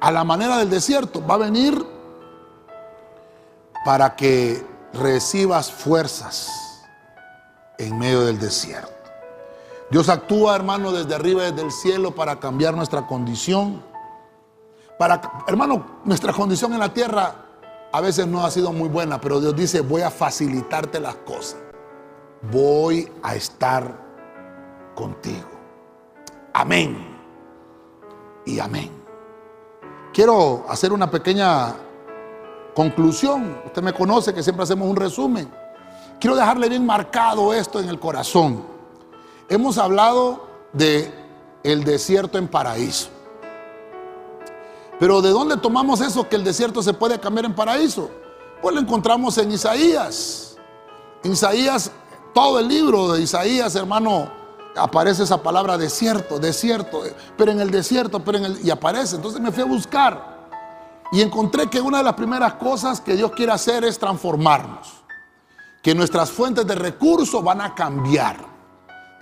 [0.00, 1.24] A la manera del desierto.
[1.24, 1.86] Va a venir
[3.84, 6.50] para que recibas fuerzas
[7.78, 8.92] en medio del desierto.
[9.90, 13.82] Dios actúa, hermano, desde arriba, desde el cielo, para cambiar nuestra condición.
[14.98, 17.34] Para, hermano, nuestra condición en la tierra
[17.92, 21.56] a veces no ha sido muy buena, pero Dios dice, voy a facilitarte las cosas.
[22.50, 23.96] Voy a estar
[24.94, 25.48] contigo.
[26.52, 27.16] Amén.
[28.44, 28.90] Y amén.
[30.12, 31.74] Quiero hacer una pequeña
[32.74, 33.60] conclusión.
[33.66, 35.50] Usted me conoce que siempre hacemos un resumen.
[36.20, 38.64] Quiero dejarle bien marcado esto en el corazón.
[39.48, 41.12] Hemos hablado de
[41.62, 43.13] el desierto en paraíso.
[44.98, 48.10] Pero ¿de dónde tomamos eso que el desierto se puede cambiar en paraíso?
[48.62, 50.56] Pues lo encontramos en Isaías.
[51.22, 51.90] En Isaías,
[52.32, 54.30] todo el libro de Isaías, hermano,
[54.76, 57.02] aparece esa palabra desierto, desierto,
[57.36, 59.16] pero en el desierto, pero en el y aparece.
[59.16, 60.34] Entonces me fui a buscar
[61.12, 65.04] y encontré que una de las primeras cosas que Dios quiere hacer es transformarnos.
[65.82, 68.53] Que nuestras fuentes de recursos van a cambiar.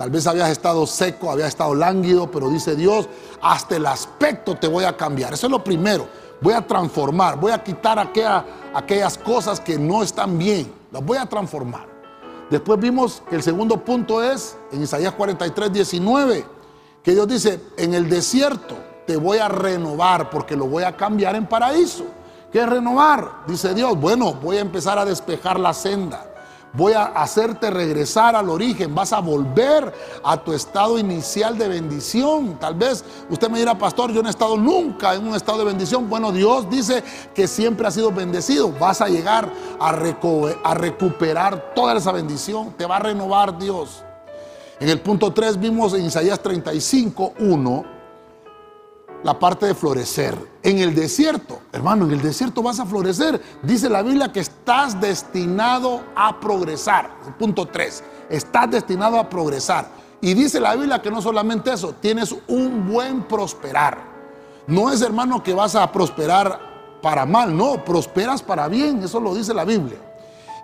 [0.03, 3.09] Tal vez habías estado seco, habías estado lánguido, pero dice Dios,
[3.41, 5.33] hasta el aspecto te voy a cambiar.
[5.33, 6.09] Eso es lo primero.
[6.41, 10.75] Voy a transformar, voy a quitar aquellas cosas que no están bien.
[10.91, 11.87] Las voy a transformar.
[12.51, 16.47] Después vimos que el segundo punto es en Isaías 43, 19,
[17.01, 18.75] que Dios dice, en el desierto
[19.07, 22.07] te voy a renovar porque lo voy a cambiar en paraíso.
[22.51, 23.45] ¿Qué es renovar?
[23.47, 26.32] Dice Dios, bueno, voy a empezar a despejar la senda
[26.75, 28.95] Voy a hacerte regresar al origen.
[28.95, 29.93] Vas a volver
[30.25, 32.59] a tu estado inicial de bendición.
[32.59, 35.65] Tal vez usted me dirá, pastor, yo no he estado nunca en un estado de
[35.67, 36.09] bendición.
[36.09, 37.05] Bueno, Dios dice
[37.35, 38.73] que siempre ha sido bendecido.
[38.73, 42.73] Vas a llegar a, a recuperar toda esa bendición.
[42.79, 44.03] Te va a renovar Dios.
[44.81, 48.02] En el punto 3 vimos en Isaías 35, 1
[49.23, 50.37] la parte de florecer.
[50.63, 53.41] En el desierto, hermano, en el desierto vas a florecer.
[53.63, 57.11] Dice la Biblia que estás destinado a progresar.
[57.39, 59.89] Punto 3, estás destinado a progresar.
[60.21, 63.99] Y dice la Biblia que no solamente eso, tienes un buen prosperar.
[64.67, 69.35] No es, hermano, que vas a prosperar para mal, no, prosperas para bien, eso lo
[69.35, 69.99] dice la Biblia.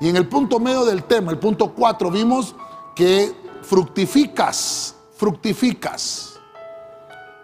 [0.01, 2.55] Y en el punto medio del tema, el punto 4, vimos
[2.95, 6.38] que fructificas, fructificas.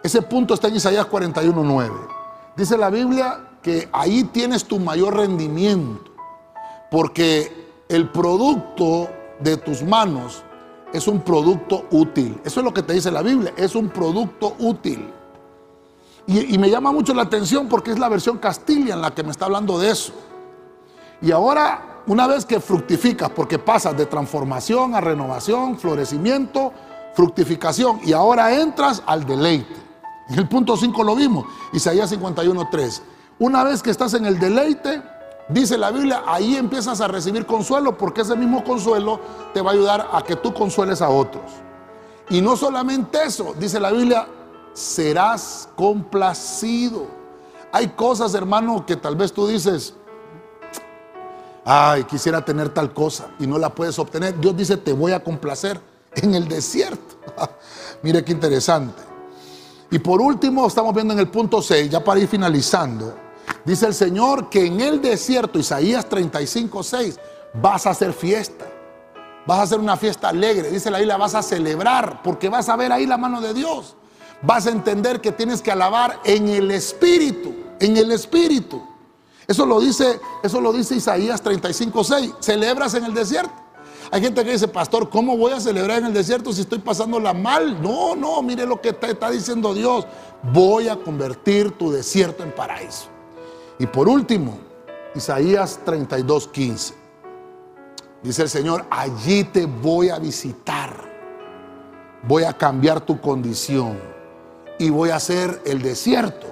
[0.05, 1.91] Ese punto está en Isaías 41.9.
[2.55, 6.11] Dice la Biblia que ahí tienes tu mayor rendimiento,
[6.91, 9.09] porque el producto
[9.41, 10.45] de tus manos
[10.93, 12.39] es un producto útil.
[12.45, 15.11] Eso es lo que te dice la Biblia, es un producto útil.
[16.27, 19.31] Y, me llama mucho la atención porque es la versión Castilla en la que me
[19.31, 20.13] está hablando de eso.
[21.23, 26.75] Y ahora, una vez que fructificas, porque pasas de transformación a renovación, florecimiento,
[27.15, 29.84] fructificación, y ahora entras al deleite.
[30.29, 33.03] En el punto 5 lo vimos, Isaías 51.3.
[33.39, 35.03] Una vez que estás en el deleite,
[35.49, 39.21] dice la Biblia, ahí empiezas a recibir consuelo porque ese mismo consuelo
[39.53, 41.45] te va a ayudar a que tú consueles a otros.
[42.31, 44.27] Y no solamente eso, dice la Biblia,
[44.73, 47.07] serás complacido.
[47.71, 49.95] Hay cosas, hermano, que tal vez tú dices,
[51.65, 54.39] ay, quisiera tener tal cosa y no la puedes obtener.
[54.41, 55.81] Dios dice, te voy a complacer
[56.15, 57.17] en el desierto.
[58.03, 59.14] Mire qué interesante.
[59.91, 63.15] Y por último, estamos viendo en el punto 6, ya para ir finalizando,
[63.65, 67.21] dice el Señor que en el desierto, Isaías 35, 6,
[67.55, 68.67] vas a hacer fiesta.
[69.47, 70.71] Vas a hacer una fiesta alegre.
[70.71, 73.97] Dice la isla, vas a celebrar porque vas a ver ahí la mano de Dios.
[74.43, 78.83] Vas a entender que tienes que alabar en el espíritu, en el espíritu.
[79.47, 82.33] Eso lo dice, eso lo dice Isaías 35, 6.
[82.41, 83.64] Celebras en el desierto.
[84.11, 87.33] Hay gente que dice, pastor, ¿cómo voy a celebrar en el desierto si estoy pasándola
[87.33, 87.81] mal?
[87.83, 90.07] No, no, mire lo que te está diciendo Dios.
[90.53, 93.09] Voy a convertir tu desierto en paraíso.
[93.79, 94.59] Y por último,
[95.15, 96.95] Isaías 32, 15.
[98.23, 100.93] Dice el Señor, allí te voy a visitar.
[102.27, 103.99] Voy a cambiar tu condición.
[104.79, 106.47] Y voy a hacer el desierto.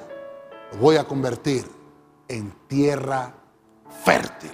[0.80, 1.66] Voy a convertir
[2.28, 3.34] en tierra
[4.04, 4.52] fértil.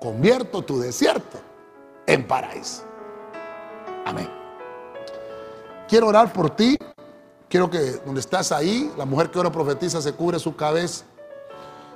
[0.00, 1.47] Convierto tu desierto
[2.08, 2.82] en paraíso.
[4.04, 4.28] Amén.
[5.86, 6.76] Quiero orar por ti.
[7.48, 11.04] Quiero que donde estás ahí, la mujer que ora profetiza se cubre su cabeza.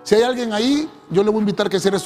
[0.03, 2.01] Si hay alguien ahí, yo le voy a invitar que cierre su